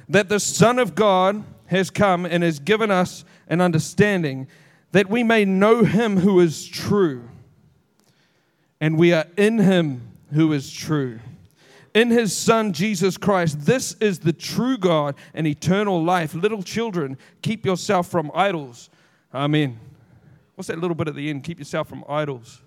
that 0.09 0.29
the 0.29 0.39
Son 0.39 0.79
of 0.79 0.95
God 0.95 1.43
has 1.67 1.91
come 1.91 2.25
and 2.25 2.41
has 2.41 2.57
given 2.57 2.89
us 2.89 3.23
an 3.47 3.61
understanding 3.61 4.47
that 4.97 5.11
we 5.11 5.21
may 5.21 5.45
know 5.45 5.83
him 5.83 6.17
who 6.17 6.39
is 6.39 6.67
true. 6.67 7.29
And 8.81 8.97
we 8.97 9.13
are 9.13 9.27
in 9.37 9.59
him 9.59 10.01
who 10.33 10.51
is 10.53 10.73
true. 10.73 11.19
In 11.93 12.09
his 12.09 12.35
Son, 12.35 12.73
Jesus 12.73 13.15
Christ, 13.15 13.63
this 13.63 13.93
is 13.99 14.17
the 14.17 14.33
true 14.33 14.75
God 14.75 15.13
and 15.35 15.45
eternal 15.45 16.03
life. 16.03 16.33
Little 16.33 16.63
children, 16.63 17.15
keep 17.43 17.63
yourself 17.63 18.07
from 18.07 18.31
idols. 18.33 18.89
Amen. 19.31 19.79
What's 20.55 20.67
that 20.69 20.79
little 20.79 20.95
bit 20.95 21.07
at 21.07 21.13
the 21.13 21.29
end? 21.29 21.43
Keep 21.43 21.59
yourself 21.59 21.87
from 21.87 22.03
idols. 22.09 22.59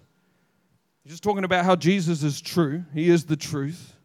He's 1.03 1.15
just 1.15 1.25
talking 1.25 1.43
about 1.43 1.65
how 1.65 1.75
Jesus 1.75 2.23
is 2.23 2.41
true. 2.41 2.85
He 2.95 3.11
is 3.11 3.25
the 3.25 3.37
truth. 3.37 3.97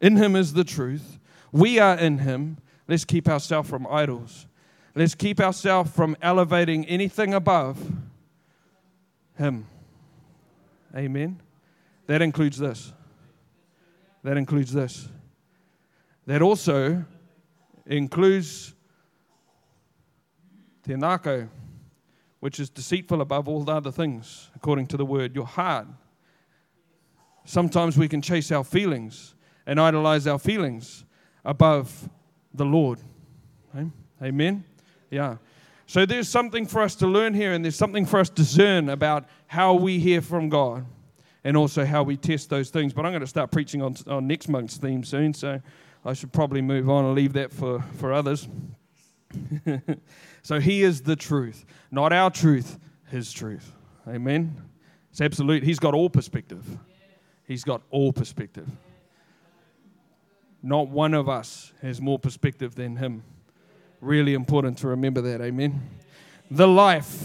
In 0.00 0.16
him 0.16 0.36
is 0.36 0.52
the 0.52 0.62
truth. 0.62 1.18
We 1.50 1.80
are 1.80 1.98
in 1.98 2.18
him. 2.18 2.58
Let's 2.86 3.04
keep 3.04 3.28
ourselves 3.28 3.68
from 3.68 3.88
idols. 3.90 4.46
Let's 4.94 5.14
keep 5.14 5.40
ourselves 5.40 5.90
from 5.90 6.16
elevating 6.20 6.84
anything 6.86 7.32
above 7.32 7.78
Him. 9.38 9.66
Amen. 10.94 11.40
That 12.06 12.20
includes 12.20 12.58
this. 12.58 12.92
That 14.22 14.36
includes 14.36 14.72
this. 14.72 15.08
That 16.26 16.42
also 16.42 17.04
includes 17.86 18.74
te 20.84 20.94
which 22.40 22.58
is 22.58 22.68
deceitful 22.68 23.20
above 23.20 23.48
all 23.48 23.68
other 23.70 23.92
things, 23.92 24.50
according 24.56 24.86
to 24.88 24.96
the 24.96 25.04
word. 25.04 25.34
Your 25.34 25.46
heart. 25.46 25.86
Sometimes 27.44 27.96
we 27.96 28.08
can 28.08 28.20
chase 28.20 28.52
our 28.52 28.64
feelings 28.64 29.34
and 29.66 29.80
idolize 29.80 30.26
our 30.26 30.38
feelings 30.38 31.04
above 31.44 32.08
the 32.52 32.64
Lord. 32.64 33.00
Amen. 34.22 34.64
Yeah. 35.12 35.36
So 35.86 36.06
there's 36.06 36.28
something 36.28 36.66
for 36.66 36.80
us 36.80 36.94
to 36.96 37.06
learn 37.06 37.34
here, 37.34 37.52
and 37.52 37.62
there's 37.62 37.76
something 37.76 38.06
for 38.06 38.18
us 38.18 38.30
to 38.30 38.34
discern 38.36 38.88
about 38.88 39.26
how 39.46 39.74
we 39.74 39.98
hear 39.98 40.22
from 40.22 40.48
God 40.48 40.86
and 41.44 41.54
also 41.54 41.84
how 41.84 42.02
we 42.02 42.16
test 42.16 42.48
those 42.48 42.70
things. 42.70 42.94
But 42.94 43.04
I'm 43.04 43.12
going 43.12 43.20
to 43.20 43.26
start 43.26 43.50
preaching 43.50 43.82
on, 43.82 43.94
on 44.06 44.26
next 44.26 44.48
month's 44.48 44.78
theme 44.78 45.04
soon, 45.04 45.34
so 45.34 45.60
I 46.02 46.14
should 46.14 46.32
probably 46.32 46.62
move 46.62 46.88
on 46.88 47.04
and 47.04 47.14
leave 47.14 47.34
that 47.34 47.52
for, 47.52 47.84
for 47.98 48.10
others. 48.10 48.48
so 50.42 50.60
he 50.60 50.82
is 50.82 51.02
the 51.02 51.16
truth, 51.16 51.66
not 51.90 52.12
our 52.12 52.30
truth, 52.30 52.78
his 53.10 53.30
truth. 53.30 53.70
Amen. 54.08 54.56
It's 55.10 55.20
absolute. 55.20 55.62
He's 55.62 55.78
got 55.78 55.92
all 55.92 56.08
perspective. 56.08 56.64
He's 57.46 57.64
got 57.64 57.82
all 57.90 58.14
perspective. 58.14 58.68
Not 60.62 60.88
one 60.88 61.12
of 61.12 61.28
us 61.28 61.74
has 61.82 62.00
more 62.00 62.18
perspective 62.18 62.74
than 62.74 62.96
him. 62.96 63.24
Really 64.02 64.34
important 64.34 64.78
to 64.78 64.88
remember 64.88 65.20
that. 65.20 65.40
Amen. 65.40 65.80
The 66.50 66.66
life. 66.66 67.24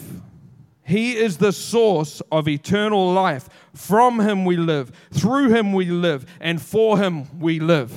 He 0.83 1.17
is 1.17 1.37
the 1.37 1.51
source 1.51 2.21
of 2.31 2.47
eternal 2.47 3.11
life. 3.11 3.49
From 3.73 4.19
him 4.19 4.45
we 4.45 4.57
live, 4.57 4.91
through 5.11 5.49
him 5.49 5.73
we 5.73 5.85
live, 5.87 6.25
and 6.39 6.61
for 6.61 6.99
him 6.99 7.39
we 7.39 7.59
live. 7.59 7.91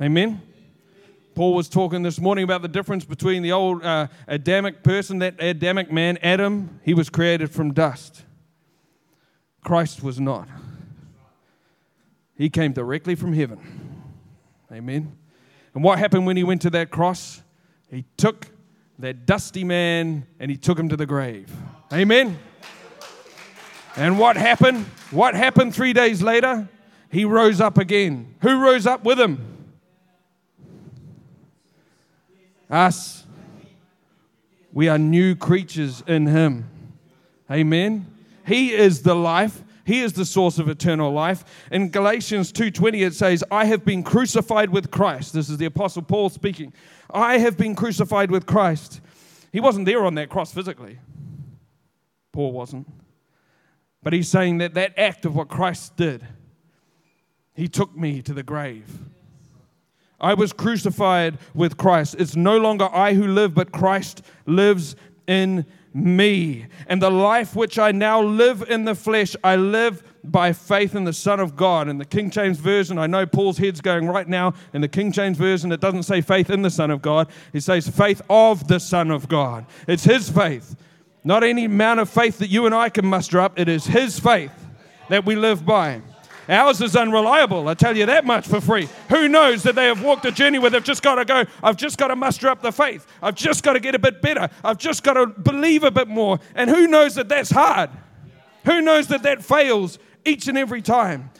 Amen. 0.00 0.40
Paul 1.34 1.54
was 1.54 1.68
talking 1.68 2.02
this 2.02 2.18
morning 2.18 2.44
about 2.44 2.62
the 2.62 2.68
difference 2.68 3.04
between 3.04 3.42
the 3.42 3.52
old 3.52 3.84
uh, 3.84 4.08
Adamic 4.26 4.82
person, 4.82 5.18
that 5.18 5.34
Adamic 5.38 5.92
man, 5.92 6.18
Adam, 6.22 6.80
he 6.82 6.94
was 6.94 7.10
created 7.10 7.50
from 7.50 7.74
dust. 7.74 8.24
Christ 9.62 10.02
was 10.02 10.18
not. 10.18 10.48
He 12.34 12.48
came 12.48 12.72
directly 12.72 13.14
from 13.14 13.34
heaven. 13.34 13.60
Amen. 14.72 15.14
And 15.74 15.84
what 15.84 15.98
happened 15.98 16.24
when 16.24 16.38
he 16.38 16.42
went 16.42 16.62
to 16.62 16.70
that 16.70 16.90
cross? 16.90 17.42
He 17.90 18.04
took 18.16 18.46
that 18.98 19.26
dusty 19.26 19.64
man 19.64 20.26
and 20.38 20.50
he 20.50 20.56
took 20.56 20.78
him 20.78 20.88
to 20.88 20.96
the 20.96 21.06
grave. 21.06 21.50
Amen. 21.92 22.38
And 23.96 24.18
what 24.18 24.36
happened? 24.36 24.86
What 25.10 25.34
happened 25.34 25.74
three 25.74 25.92
days 25.92 26.22
later? 26.22 26.68
He 27.10 27.24
rose 27.24 27.60
up 27.60 27.78
again. 27.78 28.36
Who 28.42 28.62
rose 28.62 28.86
up 28.86 29.04
with 29.04 29.18
him? 29.18 29.66
Us. 32.70 33.26
We 34.72 34.88
are 34.88 34.98
new 34.98 35.34
creatures 35.34 36.04
in 36.06 36.28
him. 36.28 36.68
Amen. 37.50 38.06
He 38.46 38.72
is 38.72 39.02
the 39.02 39.16
life. 39.16 39.64
He 39.90 40.02
is 40.02 40.12
the 40.12 40.24
source 40.24 40.60
of 40.60 40.68
eternal 40.68 41.12
life. 41.12 41.44
In 41.72 41.88
Galatians 41.88 42.52
2:20 42.52 43.02
it 43.02 43.12
says, 43.12 43.42
"I 43.50 43.64
have 43.64 43.84
been 43.84 44.04
crucified 44.04 44.70
with 44.70 44.92
Christ." 44.92 45.32
This 45.32 45.50
is 45.50 45.58
the 45.58 45.64
apostle 45.64 46.02
Paul 46.02 46.28
speaking. 46.28 46.72
I 47.12 47.38
have 47.38 47.56
been 47.56 47.74
crucified 47.74 48.30
with 48.30 48.46
Christ. 48.46 49.00
He 49.52 49.58
wasn't 49.58 49.86
there 49.86 50.06
on 50.06 50.14
that 50.14 50.28
cross 50.28 50.52
physically. 50.52 51.00
Paul 52.30 52.52
wasn't. 52.52 52.86
But 54.00 54.12
he's 54.12 54.28
saying 54.28 54.58
that 54.58 54.74
that 54.74 54.96
act 54.96 55.24
of 55.24 55.34
what 55.34 55.48
Christ 55.48 55.96
did, 55.96 56.24
he 57.54 57.66
took 57.66 57.96
me 57.96 58.22
to 58.22 58.32
the 58.32 58.44
grave. 58.44 58.96
I 60.20 60.34
was 60.34 60.52
crucified 60.52 61.36
with 61.52 61.76
Christ. 61.76 62.14
It's 62.16 62.36
no 62.36 62.58
longer 62.58 62.88
I 62.92 63.14
who 63.14 63.26
live, 63.26 63.54
but 63.54 63.72
Christ 63.72 64.22
lives 64.46 64.94
in 65.26 65.66
me. 65.92 66.66
And 66.86 67.02
the 67.02 67.10
life 67.10 67.56
which 67.56 67.78
I 67.78 67.92
now 67.92 68.22
live 68.22 68.62
in 68.68 68.84
the 68.84 68.94
flesh, 68.94 69.34
I 69.42 69.56
live 69.56 70.02
by 70.22 70.52
faith 70.52 70.94
in 70.94 71.04
the 71.04 71.12
Son 71.12 71.40
of 71.40 71.56
God. 71.56 71.88
In 71.88 71.98
the 71.98 72.04
King 72.04 72.30
James 72.30 72.58
Version, 72.58 72.98
I 72.98 73.06
know 73.06 73.26
Paul's 73.26 73.58
head's 73.58 73.80
going 73.80 74.06
right 74.06 74.28
now. 74.28 74.54
In 74.72 74.80
the 74.80 74.88
King 74.88 75.12
James 75.12 75.38
Version, 75.38 75.72
it 75.72 75.80
doesn't 75.80 76.04
say 76.04 76.20
faith 76.20 76.50
in 76.50 76.62
the 76.62 76.70
Son 76.70 76.90
of 76.90 77.02
God, 77.02 77.28
it 77.52 77.62
says 77.62 77.88
faith 77.88 78.22
of 78.28 78.68
the 78.68 78.78
Son 78.80 79.10
of 79.10 79.28
God. 79.28 79.66
It's 79.88 80.04
His 80.04 80.28
faith, 80.28 80.76
not 81.24 81.42
any 81.42 81.64
amount 81.64 82.00
of 82.00 82.08
faith 82.08 82.38
that 82.38 82.50
you 82.50 82.66
and 82.66 82.74
I 82.74 82.88
can 82.88 83.06
muster 83.06 83.40
up. 83.40 83.58
It 83.58 83.68
is 83.68 83.86
His 83.86 84.18
faith 84.18 84.52
that 85.08 85.24
we 85.24 85.36
live 85.36 85.64
by. 85.64 86.02
Ours 86.48 86.80
is 86.80 86.96
unreliable, 86.96 87.68
I 87.68 87.74
tell 87.74 87.96
you 87.96 88.06
that 88.06 88.24
much 88.24 88.46
for 88.46 88.60
free. 88.60 88.88
Who 89.08 89.28
knows 89.28 89.62
that 89.62 89.74
they 89.74 89.86
have 89.86 90.02
walked 90.02 90.24
a 90.24 90.32
journey 90.32 90.58
where 90.58 90.70
they've 90.70 90.82
just 90.82 91.02
got 91.02 91.16
to 91.16 91.24
go, 91.24 91.44
I've 91.62 91.76
just 91.76 91.98
got 91.98 92.08
to 92.08 92.16
muster 92.16 92.48
up 92.48 92.62
the 92.62 92.72
faith. 92.72 93.06
I've 93.22 93.34
just 93.34 93.62
got 93.62 93.74
to 93.74 93.80
get 93.80 93.94
a 93.94 93.98
bit 93.98 94.20
better. 94.22 94.48
I've 94.64 94.78
just 94.78 95.02
got 95.02 95.14
to 95.14 95.26
believe 95.26 95.84
a 95.84 95.90
bit 95.90 96.08
more. 96.08 96.40
And 96.54 96.70
who 96.70 96.86
knows 96.86 97.14
that 97.14 97.28
that's 97.28 97.50
hard? 97.50 97.90
Who 98.64 98.80
knows 98.80 99.08
that 99.08 99.22
that 99.22 99.44
fails 99.44 99.98
each 100.24 100.48
and 100.48 100.58
every 100.58 100.82
time? 100.82 101.30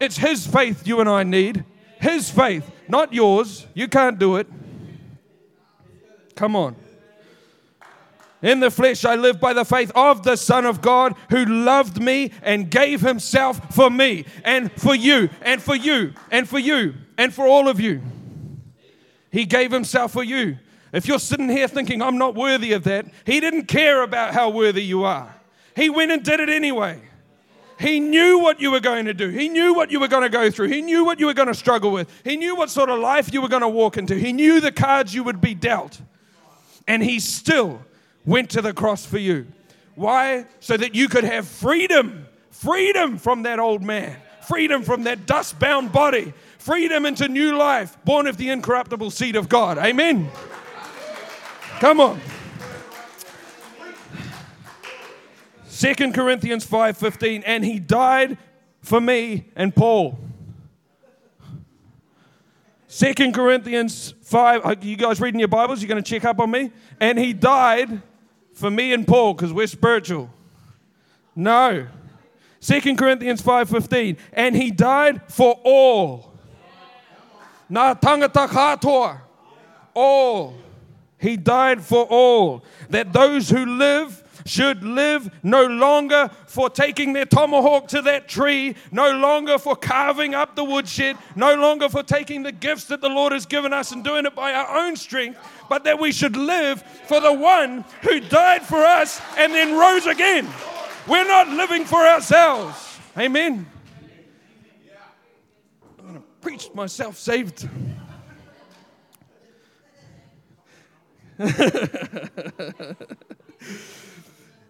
It's 0.00 0.16
His 0.16 0.46
faith 0.46 0.86
you 0.86 1.00
and 1.00 1.08
I 1.08 1.22
need. 1.22 1.64
His 2.00 2.30
faith, 2.30 2.70
not 2.88 3.12
yours. 3.12 3.66
You 3.74 3.88
can't 3.88 4.18
do 4.18 4.36
it. 4.36 4.46
Come 6.34 6.54
on. 6.54 6.76
In 8.46 8.60
the 8.60 8.70
flesh, 8.70 9.04
I 9.04 9.16
live 9.16 9.40
by 9.40 9.54
the 9.54 9.64
faith 9.64 9.90
of 9.96 10.22
the 10.22 10.36
Son 10.36 10.66
of 10.66 10.80
God 10.80 11.16
who 11.30 11.44
loved 11.44 12.00
me 12.00 12.30
and 12.42 12.70
gave 12.70 13.00
himself 13.00 13.74
for 13.74 13.90
me 13.90 14.24
and 14.44 14.70
for 14.70 14.94
you 14.94 15.30
and 15.42 15.60
for 15.60 15.74
you 15.74 16.12
and 16.30 16.48
for 16.48 16.60
you 16.60 16.94
and 17.18 17.34
for 17.34 17.44
all 17.44 17.66
of 17.66 17.80
you. 17.80 18.00
He 19.32 19.46
gave 19.46 19.72
himself 19.72 20.12
for 20.12 20.22
you. 20.22 20.58
If 20.92 21.08
you're 21.08 21.18
sitting 21.18 21.48
here 21.48 21.66
thinking, 21.66 22.00
I'm 22.00 22.18
not 22.18 22.36
worthy 22.36 22.72
of 22.72 22.84
that, 22.84 23.06
he 23.24 23.40
didn't 23.40 23.64
care 23.64 24.02
about 24.02 24.32
how 24.32 24.50
worthy 24.50 24.84
you 24.84 25.02
are. 25.02 25.34
He 25.74 25.90
went 25.90 26.12
and 26.12 26.22
did 26.22 26.38
it 26.38 26.48
anyway. 26.48 27.00
He 27.80 27.98
knew 27.98 28.38
what 28.38 28.60
you 28.60 28.70
were 28.70 28.78
going 28.78 29.06
to 29.06 29.12
do. 29.12 29.28
He 29.28 29.48
knew 29.48 29.74
what 29.74 29.90
you 29.90 29.98
were 29.98 30.06
going 30.06 30.22
to 30.22 30.28
go 30.28 30.52
through. 30.52 30.68
He 30.68 30.82
knew 30.82 31.04
what 31.04 31.18
you 31.18 31.26
were 31.26 31.34
going 31.34 31.48
to 31.48 31.54
struggle 31.54 31.90
with. 31.90 32.08
He 32.22 32.36
knew 32.36 32.54
what 32.54 32.70
sort 32.70 32.90
of 32.90 33.00
life 33.00 33.34
you 33.34 33.42
were 33.42 33.48
going 33.48 33.62
to 33.62 33.68
walk 33.68 33.96
into. 33.96 34.14
He 34.14 34.32
knew 34.32 34.60
the 34.60 34.70
cards 34.70 35.12
you 35.12 35.24
would 35.24 35.40
be 35.40 35.56
dealt. 35.56 36.00
And 36.86 37.02
he 37.02 37.18
still 37.18 37.82
went 38.26 38.50
to 38.50 38.60
the 38.60 38.74
cross 38.74 39.06
for 39.06 39.18
you. 39.18 39.46
Why? 39.94 40.44
So 40.60 40.76
that 40.76 40.94
you 40.94 41.08
could 41.08 41.24
have 41.24 41.48
freedom, 41.48 42.26
freedom 42.50 43.16
from 43.16 43.44
that 43.44 43.58
old 43.58 43.82
man, 43.82 44.16
freedom 44.42 44.82
from 44.82 45.04
that 45.04 45.26
dust 45.26 45.58
bound 45.58 45.92
body, 45.92 46.34
freedom 46.58 47.06
into 47.06 47.28
new 47.28 47.56
life, 47.56 47.96
born 48.04 48.26
of 48.26 48.36
the 48.36 48.50
incorruptible 48.50 49.10
seed 49.10 49.36
of 49.36 49.48
God. 49.48 49.78
Amen. 49.78 50.28
Come 51.80 52.00
on. 52.00 52.20
2 55.70 56.12
Corinthians 56.12 56.66
5:15 56.66 57.42
and 57.44 57.64
he 57.64 57.78
died 57.78 58.38
for 58.80 59.00
me 59.00 59.46
and 59.54 59.74
Paul. 59.74 60.18
2 62.88 63.32
Corinthians 63.32 64.14
5 64.22 64.84
you 64.84 64.96
guys 64.96 65.20
reading 65.20 65.38
your 65.38 65.48
Bibles? 65.48 65.82
You're 65.82 65.88
going 65.88 66.02
to 66.02 66.10
check 66.10 66.24
up 66.24 66.40
on 66.40 66.50
me? 66.50 66.70
And 66.98 67.18
he 67.18 67.34
died 67.34 68.00
for 68.56 68.70
me 68.70 68.92
and 68.94 69.06
Paul 69.06 69.34
because 69.34 69.52
we're 69.52 69.66
spiritual. 69.66 70.30
No. 71.36 71.86
2 72.60 72.96
Corinthians 72.96 73.42
5:15 73.42 74.16
and 74.32 74.56
he 74.56 74.70
died 74.70 75.20
for 75.28 75.60
all. 75.62 76.32
Na 77.68 77.94
tangata 77.94 78.48
katoa. 78.48 79.20
All. 79.94 80.54
He 81.18 81.36
died 81.36 81.82
for 81.82 82.04
all 82.04 82.64
that 82.88 83.12
those 83.12 83.50
who 83.50 83.64
live 83.66 84.24
should 84.46 84.82
live 84.84 85.30
no 85.42 85.64
longer 85.66 86.30
for 86.46 86.70
taking 86.70 87.12
their 87.12 87.24
tomahawk 87.24 87.88
to 87.88 88.02
that 88.02 88.28
tree, 88.28 88.76
no 88.92 89.10
longer 89.12 89.58
for 89.58 89.76
carving 89.76 90.34
up 90.34 90.54
the 90.54 90.64
woodshed, 90.64 91.16
no 91.34 91.54
longer 91.54 91.88
for 91.88 92.02
taking 92.02 92.42
the 92.42 92.52
gifts 92.52 92.84
that 92.84 93.00
the 93.00 93.08
Lord 93.08 93.32
has 93.32 93.44
given 93.44 93.72
us 93.72 93.92
and 93.92 94.04
doing 94.04 94.24
it 94.24 94.34
by 94.34 94.52
our 94.52 94.78
own 94.78 94.96
strength, 94.96 95.38
but 95.68 95.84
that 95.84 95.98
we 95.98 96.12
should 96.12 96.36
live 96.36 96.82
for 96.82 97.20
the 97.20 97.32
one 97.32 97.84
who 98.02 98.20
died 98.20 98.62
for 98.62 98.78
us 98.78 99.20
and 99.36 99.52
then 99.52 99.78
rose 99.78 100.06
again. 100.06 100.48
We're 101.06 101.26
not 101.26 101.48
living 101.48 101.84
for 101.84 101.98
ourselves. 101.98 102.98
Amen. 103.16 103.66
I'm 105.98 106.04
going 106.04 106.16
to 106.16 106.22
preach 106.40 106.68
myself 106.74 107.16
saved. 107.16 107.68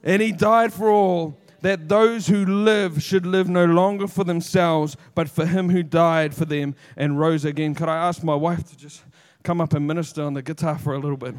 and 0.03 0.21
he 0.21 0.33
died 0.33 0.73
for 0.73 0.91
all 0.91 1.39
that 1.63 1.89
those 1.89 2.27
who 2.27 2.45
live 2.45 3.03
should 3.03 3.25
live 3.27 3.49
no 3.49 3.65
longer 3.65 4.07
for 4.07 4.25
themselves, 4.25 4.97
but 5.15 5.29
for 5.29 5.47
him 5.47 5.71
who 5.71 5.83
died 5.83 6.35
for 6.35 6.45
them 6.45 6.75
and 6.97 7.19
rose 7.19 7.45
again. 7.45 7.75
Could 7.75 7.89
I 7.89 7.97
ask 7.97 8.23
my 8.23 8.35
wife 8.35 8.69
to 8.71 8.77
just 8.77 9.03
come 9.47 9.61
up 9.61 9.75
and 9.75 9.87
minister 9.87 10.25
on 10.25 10.35
the 10.35 10.43
guitar 10.43 10.77
for 10.77 10.95
a 10.95 10.99
little 10.99 11.17
bit? 11.17 11.33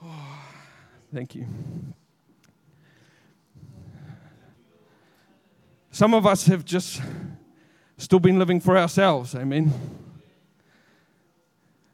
Oh, 0.00 0.38
thank 1.12 1.34
you. 1.34 1.48
Some 5.90 6.14
of 6.14 6.24
us 6.24 6.46
have 6.46 6.64
just 6.64 7.02
still 7.98 8.20
been 8.20 8.38
living 8.38 8.60
for 8.60 8.78
ourselves, 8.78 9.34
amen. 9.34 9.72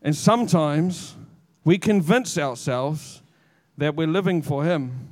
And 0.02 0.14
sometimes 0.14 1.16
we 1.64 1.78
convince 1.78 2.36
ourselves 2.36 3.22
that 3.78 3.96
we're 3.96 4.06
living 4.06 4.42
for 4.42 4.62
Him 4.62 5.08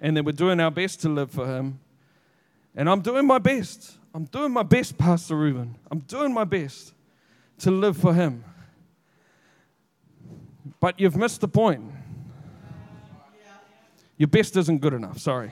and 0.00 0.16
that 0.16 0.24
we're 0.24 0.32
doing 0.32 0.58
our 0.58 0.72
best 0.72 1.00
to 1.02 1.08
live 1.08 1.30
for 1.30 1.46
Him. 1.46 1.78
And 2.74 2.90
I'm 2.90 3.02
doing 3.02 3.24
my 3.24 3.38
best. 3.38 3.98
I'm 4.12 4.24
doing 4.24 4.50
my 4.50 4.64
best, 4.64 4.98
Pastor 4.98 5.36
Ruben. 5.36 5.76
I'm 5.92 6.00
doing 6.00 6.34
my 6.34 6.44
best 6.44 6.92
to 7.62 7.70
live 7.70 7.96
for 7.96 8.12
Him. 8.12 8.44
But 10.80 10.98
you've 10.98 11.16
missed 11.16 11.40
the 11.40 11.48
point. 11.48 11.82
Your 14.16 14.28
best 14.28 14.56
isn't 14.56 14.80
good 14.80 14.94
enough. 14.94 15.18
Sorry. 15.18 15.50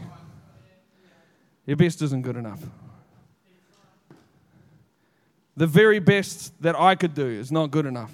Your 1.66 1.77
best 1.77 2.03
isn't 2.03 2.23
good 2.23 2.37
enough. 2.37 2.61
The 5.57 5.66
very 5.66 5.99
best 5.99 6.61
that 6.62 6.79
I 6.79 6.94
could 6.94 7.14
do 7.14 7.27
is 7.27 7.53
not 7.53 7.70
good 7.70 7.87
enough. 7.87 8.12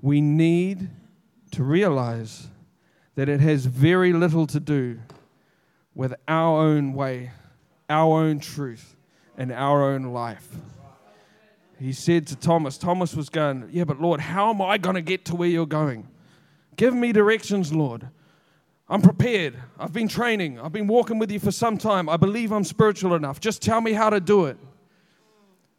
We 0.00 0.20
need 0.20 0.88
to 1.52 1.62
realize 1.62 2.48
that 3.14 3.28
it 3.28 3.40
has 3.40 3.66
very 3.66 4.12
little 4.12 4.46
to 4.48 4.58
do 4.58 4.98
with 5.94 6.14
our 6.26 6.66
own 6.66 6.92
way, 6.92 7.30
our 7.88 8.22
own 8.22 8.40
truth, 8.40 8.96
and 9.36 9.52
our 9.52 9.82
own 9.82 10.04
life. 10.04 10.48
He 11.78 11.92
said 11.92 12.26
to 12.28 12.36
Thomas, 12.36 12.78
Thomas 12.78 13.14
was 13.14 13.28
going, 13.28 13.68
Yeah, 13.72 13.84
but 13.84 14.00
Lord, 14.00 14.20
how 14.20 14.50
am 14.50 14.62
I 14.62 14.78
going 14.78 14.94
to 14.94 15.02
get 15.02 15.24
to 15.26 15.36
where 15.36 15.48
you're 15.48 15.66
going? 15.66 16.06
Give 16.76 16.94
me 16.94 17.12
directions, 17.12 17.72
Lord. 17.72 18.08
I'm 18.88 19.02
prepared. 19.02 19.56
I've 19.78 19.92
been 19.92 20.08
training. 20.08 20.60
I've 20.60 20.72
been 20.72 20.86
walking 20.86 21.18
with 21.18 21.30
you 21.30 21.40
for 21.40 21.50
some 21.50 21.78
time. 21.78 22.08
I 22.08 22.16
believe 22.16 22.52
I'm 22.52 22.64
spiritual 22.64 23.14
enough. 23.14 23.40
Just 23.40 23.62
tell 23.62 23.80
me 23.80 23.92
how 23.92 24.10
to 24.10 24.20
do 24.20 24.46
it. 24.46 24.58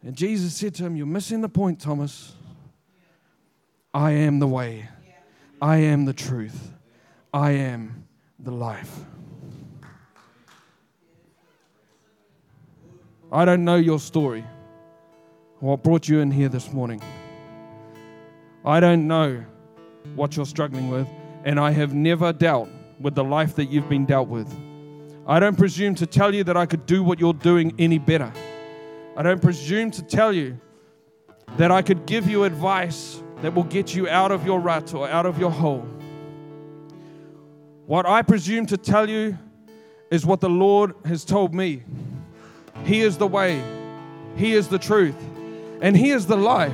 And 0.03 0.15
Jesus 0.15 0.55
said 0.55 0.75
to 0.75 0.83
him, 0.83 0.95
You're 0.95 1.05
missing 1.05 1.41
the 1.41 1.49
point, 1.49 1.79
Thomas. 1.79 2.33
I 3.93 4.11
am 4.11 4.39
the 4.39 4.47
way, 4.47 4.89
I 5.61 5.77
am 5.77 6.05
the 6.05 6.13
truth, 6.13 6.73
I 7.31 7.51
am 7.51 8.07
the 8.39 8.51
life. 8.51 9.01
I 13.33 13.45
don't 13.45 13.65
know 13.65 13.77
your 13.77 13.99
story, 13.99 14.45
what 15.59 15.81
brought 15.81 16.07
you 16.07 16.19
in 16.19 16.29
here 16.29 16.49
this 16.49 16.71
morning. 16.71 17.01
I 18.63 18.79
don't 18.79 19.07
know 19.07 19.43
what 20.13 20.37
you're 20.37 20.45
struggling 20.45 20.91
with, 20.91 21.07
and 21.43 21.59
I 21.59 21.71
have 21.71 21.95
never 21.95 22.31
dealt 22.31 22.69
with 22.99 23.15
the 23.15 23.23
life 23.23 23.55
that 23.55 23.71
you've 23.71 23.89
been 23.89 24.05
dealt 24.05 24.27
with. 24.27 24.55
I 25.25 25.39
don't 25.39 25.57
presume 25.57 25.95
to 25.95 26.05
tell 26.05 26.31
you 26.31 26.43
that 26.43 26.55
I 26.55 26.67
could 26.67 26.85
do 26.85 27.01
what 27.01 27.19
you're 27.19 27.33
doing 27.33 27.73
any 27.79 27.97
better. 27.97 28.31
I 29.17 29.23
don't 29.23 29.41
presume 29.41 29.89
to 29.89 30.03
tell 30.03 30.31
you 30.31 30.59
that 31.57 31.71
I 31.71 31.81
could 31.81 32.05
give 32.05 32.29
you 32.29 32.43
advice 32.43 33.23
that 33.41 33.55
will 33.55 33.63
get 33.63 33.95
you 33.95 34.07
out 34.07 34.31
of 34.31 34.45
your 34.45 34.59
rut 34.59 34.93
or 34.93 35.09
out 35.09 35.25
of 35.25 35.39
your 35.39 35.49
hole. 35.49 35.87
What 37.87 38.05
I 38.05 38.21
presume 38.21 38.67
to 38.67 38.77
tell 38.77 39.09
you 39.09 39.39
is 40.11 40.23
what 40.23 40.39
the 40.39 40.51
Lord 40.51 40.93
has 41.05 41.25
told 41.25 41.55
me. 41.55 41.81
He 42.85 43.01
is 43.01 43.17
the 43.17 43.27
way, 43.27 43.63
He 44.35 44.53
is 44.53 44.67
the 44.67 44.79
truth, 44.79 45.15
and 45.81 45.95
He 45.95 46.11
is 46.11 46.25
the 46.25 46.37
life. 46.37 46.73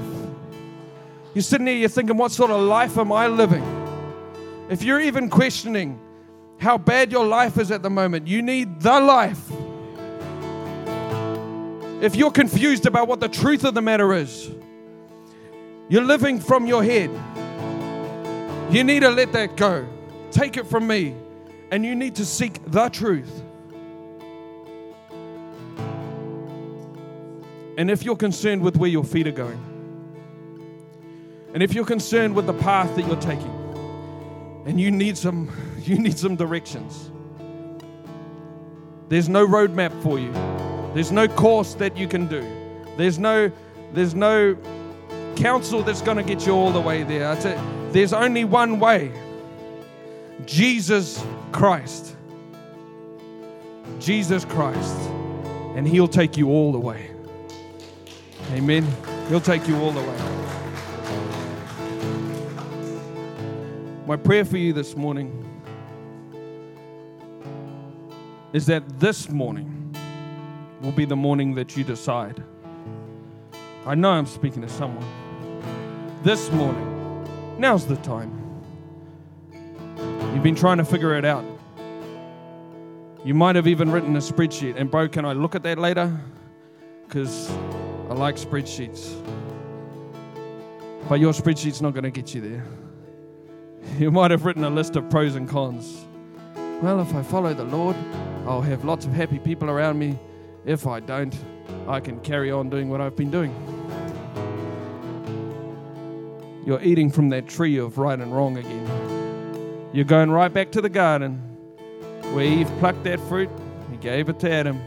You're 1.34 1.44
sitting 1.44 1.66
there, 1.66 1.76
you're 1.76 1.90
thinking, 1.90 2.18
what 2.18 2.32
sort 2.32 2.52
of 2.52 2.62
life 2.62 2.98
am 2.98 3.12
I 3.12 3.28
living? 3.28 3.64
If 4.70 4.84
you're 4.84 5.02
even 5.02 5.30
questioning 5.30 6.00
how 6.60 6.78
bad 6.78 7.12
your 7.12 7.26
life 7.26 7.58
is 7.58 7.72
at 7.72 7.82
the 7.82 7.90
moment, 7.90 8.28
you 8.28 8.42
need 8.42 8.82
the 8.82 9.00
life. 9.00 9.40
If 12.02 12.16
you're 12.16 12.32
confused 12.32 12.86
about 12.86 13.08
what 13.08 13.20
the 13.20 13.28
truth 13.28 13.64
of 13.64 13.74
the 13.74 13.82
matter 13.82 14.14
is, 14.14 14.50
you're 15.90 16.04
living 16.04 16.40
from 16.40 16.66
your 16.66 16.84
head. 16.84 17.10
You 18.72 18.84
need 18.84 19.02
to 19.02 19.10
let 19.10 19.34
that 19.34 19.58
go. 19.58 19.88
Take 20.32 20.58
it 20.58 20.68
from 20.68 20.86
me. 20.88 21.16
And 21.72 21.84
you 21.84 21.96
need 21.96 22.16
to 22.16 22.26
seek 22.26 22.60
the 22.72 22.90
truth. 22.90 23.44
And 27.80 27.90
if 27.90 28.04
you're 28.04 28.18
concerned 28.18 28.62
with 28.62 28.76
where 28.76 28.90
your 28.90 29.06
feet 29.06 29.26
are 29.26 29.32
going, 29.32 29.58
and 31.54 31.64
if 31.64 31.74
you're 31.74 31.86
concerned 31.86 32.36
with 32.36 32.46
the 32.46 32.54
path 32.54 32.94
that 32.98 33.08
you're 33.08 33.22
taking, 33.22 33.56
and 34.66 34.82
you 34.82 34.92
need 34.92 35.18
some 35.18 35.50
you 35.86 35.98
need 35.98 36.20
some 36.20 36.36
directions. 36.36 37.10
There's 39.08 39.30
no 39.30 39.48
roadmap 39.48 40.04
for 40.04 40.20
you. 40.20 40.34
There's 40.94 41.14
no 41.14 41.30
course 41.30 41.76
that 41.76 41.96
you 41.96 42.06
can 42.06 42.28
do. 42.28 42.46
There's 42.98 43.18
no 43.18 43.50
there's 43.94 44.14
no 44.14 44.58
counsel 45.38 45.82
that's 45.82 46.02
going 46.02 46.18
to 46.18 46.24
get 46.24 46.46
you 46.46 46.52
all 46.52 46.74
the 46.74 46.82
way 46.82 47.04
there. 47.04 47.34
There's 47.94 48.12
only 48.12 48.44
one 48.44 48.82
way 48.82 49.10
Jesus 50.46 51.24
Christ. 51.54 52.14
Jesus 54.02 54.44
Christ. 54.44 55.00
And 55.78 55.88
He'll 55.88 56.10
take 56.10 56.36
you 56.36 56.50
all 56.50 56.74
the 56.74 56.80
way. 56.80 57.09
Amen. 58.52 58.86
He'll 59.28 59.40
take 59.40 59.68
you 59.68 59.78
all 59.78 59.92
the 59.92 60.02
way. 60.02 60.18
My 64.08 64.16
prayer 64.16 64.44
for 64.44 64.58
you 64.58 64.74
this 64.74 64.96
morning 64.96 65.46
is 68.54 68.66
that 68.66 69.00
this 69.00 69.30
morning 69.30 69.96
will 70.82 70.92
be 70.92 71.06
the 71.06 71.16
morning 71.16 71.54
that 71.54 71.78
you 71.78 71.84
decide. 71.84 72.44
I 73.86 73.94
know 73.94 74.10
I'm 74.10 74.26
speaking 74.26 74.64
to 74.64 74.70
someone 74.70 75.06
this 76.24 76.52
morning. 76.52 76.88
Now's 77.60 77.86
the 77.86 77.98
time. 77.98 78.36
You've 80.34 80.44
been 80.44 80.56
trying 80.56 80.78
to 80.78 80.86
figure 80.86 81.16
it 81.16 81.26
out. 81.26 81.46
You 83.24 83.34
might 83.34 83.56
have 83.56 83.68
even 83.68 83.92
written 83.92 84.16
a 84.16 84.20
spreadsheet. 84.20 84.76
And, 84.76 84.90
bro, 84.90 85.08
can 85.08 85.26
I 85.26 85.34
look 85.34 85.54
at 85.54 85.64
that 85.64 85.78
later? 85.78 86.20
Because 87.06 87.52
I 88.10 88.14
like 88.14 88.36
spreadsheets. 88.36 89.14
But 91.08 91.20
your 91.20 91.32
spreadsheet's 91.32 91.82
not 91.82 91.94
going 91.94 92.04
to 92.04 92.12
get 92.12 92.34
you 92.34 92.42
there. 92.42 92.66
You 93.98 94.12
might 94.12 94.32
have 94.32 94.46
written 94.46 94.64
a 94.64 94.70
list 94.70 94.96
of 94.96 95.10
pros 95.10 95.36
and 95.36 95.48
cons. 95.48 96.06
Well, 96.82 97.02
if 97.02 97.14
I 97.16 97.24
follow 97.24 97.54
the 97.54 97.64
Lord, 97.64 97.96
I'll 98.46 98.62
have 98.62 98.86
lots 98.86 99.06
of 99.06 99.14
happy 99.14 99.40
people 99.40 99.70
around 99.70 99.98
me. 99.98 100.18
If 100.66 100.86
I 100.86 101.00
don't, 101.00 101.36
I 101.88 102.00
can 102.00 102.20
carry 102.20 102.52
on 102.52 102.70
doing 102.70 102.90
what 102.90 103.02
I've 103.02 103.16
been 103.16 103.32
doing. 103.32 103.54
You're 106.66 106.82
eating 106.82 107.10
from 107.10 107.30
that 107.30 107.48
tree 107.48 107.78
of 107.78 107.98
right 107.98 108.20
and 108.20 108.36
wrong 108.36 108.58
again. 108.58 109.90
You're 109.94 110.06
going 110.06 110.30
right 110.30 110.54
back 110.54 110.72
to 110.74 110.82
the 110.82 110.90
garden 110.90 111.38
where 112.34 112.46
Eve 112.46 112.70
plucked 112.80 113.04
that 113.06 113.20
fruit, 113.22 113.50
and 113.88 114.00
gave 114.02 114.30
it 114.30 114.40
to 114.42 114.52
Adam 114.52 114.80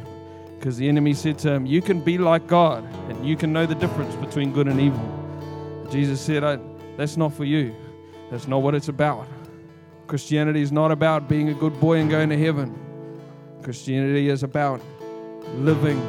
because 0.63 0.77
the 0.77 0.89
enemy 0.89 1.13
said 1.13 1.41
to 1.41 1.51
him, 1.51 1.67
You 1.67 1.83
can 1.83 2.01
be 2.01 2.19
like 2.19 2.47
God 2.47 2.85
and 3.09 3.27
you 3.27 3.37
can 3.37 3.53
know 3.53 3.67
the 3.67 3.75
difference 3.75 4.15
between 4.15 4.53
good 4.53 4.69
and 4.69 4.81
evil. 4.81 5.89
Jesus 5.91 6.21
said, 6.21 6.45
That's 6.97 7.17
not 7.17 7.35
for 7.35 7.45
you. 7.45 7.75
That's 8.31 8.47
not 8.47 8.63
what 8.63 8.77
it's 8.77 8.87
about. 8.87 9.27
Christianity 10.07 10.63
is 10.63 10.71
not 10.71 10.93
about 10.93 11.29
being 11.29 11.49
a 11.49 11.53
good 11.53 11.81
boy 11.81 11.99
and 11.99 12.09
going 12.09 12.29
to 12.29 12.39
heaven. 12.39 12.79
Christianity 13.65 14.29
is 14.29 14.45
about 14.45 14.81
living 15.57 16.01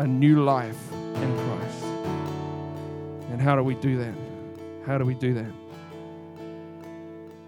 a 0.00 0.06
new 0.06 0.42
life 0.42 0.92
in 0.92 1.36
Christ. 1.36 1.84
And 3.30 3.40
how 3.40 3.54
do 3.54 3.62
we 3.62 3.76
do 3.76 3.98
that? 3.98 4.14
How 4.84 4.98
do 4.98 5.04
we 5.04 5.14
do 5.14 5.34
that? 5.34 5.52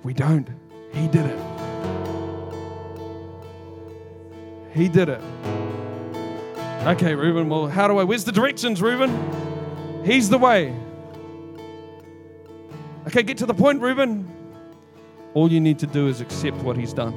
We 0.04 0.14
don't. 0.14 0.48
He 0.92 1.08
did 1.08 1.26
it. 1.26 1.38
He 4.72 4.88
did 4.88 5.08
it. 5.08 5.59
Okay, 6.80 7.14
Reuben, 7.14 7.48
well, 7.48 7.66
how 7.66 7.88
do 7.88 7.98
I? 7.98 8.04
Where's 8.04 8.24
the 8.24 8.32
directions, 8.32 8.80
Reuben? 8.80 10.04
He's 10.04 10.30
the 10.30 10.38
way. 10.38 10.74
Okay, 13.06 13.22
get 13.22 13.38
to 13.38 13.46
the 13.46 13.54
point, 13.54 13.82
Reuben. 13.82 14.26
All 15.34 15.52
you 15.52 15.60
need 15.60 15.78
to 15.80 15.86
do 15.86 16.08
is 16.08 16.20
accept 16.20 16.56
what 16.58 16.76
he's 16.76 16.92
done. 16.92 17.14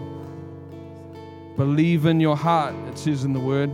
Believe 1.55 2.05
in 2.05 2.19
your 2.19 2.35
heart, 2.35 2.75
it 2.89 2.97
says 2.97 3.23
in 3.23 3.33
the 3.33 3.39
word. 3.39 3.71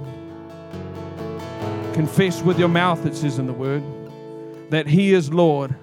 Confess 1.94 2.42
with 2.42 2.60
your 2.60 2.68
mouth, 2.70 3.06
it 3.06 3.16
says 3.16 3.40
in 3.40 3.48
the 3.48 3.54
word, 3.54 3.84
that 4.70 4.88
he 4.88 5.14
is 5.14 5.34
Lord 5.34 5.76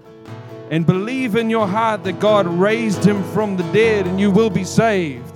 and 0.70 0.84
believe 0.84 1.36
in 1.36 1.48
your 1.48 1.66
heart 1.66 2.04
that 2.04 2.18
God 2.18 2.46
raised 2.46 3.04
him 3.04 3.22
from 3.32 3.56
the 3.56 3.62
dead 3.72 4.06
and 4.06 4.20
you 4.20 4.30
will 4.30 4.50
be 4.50 4.64
saved. 4.64 5.36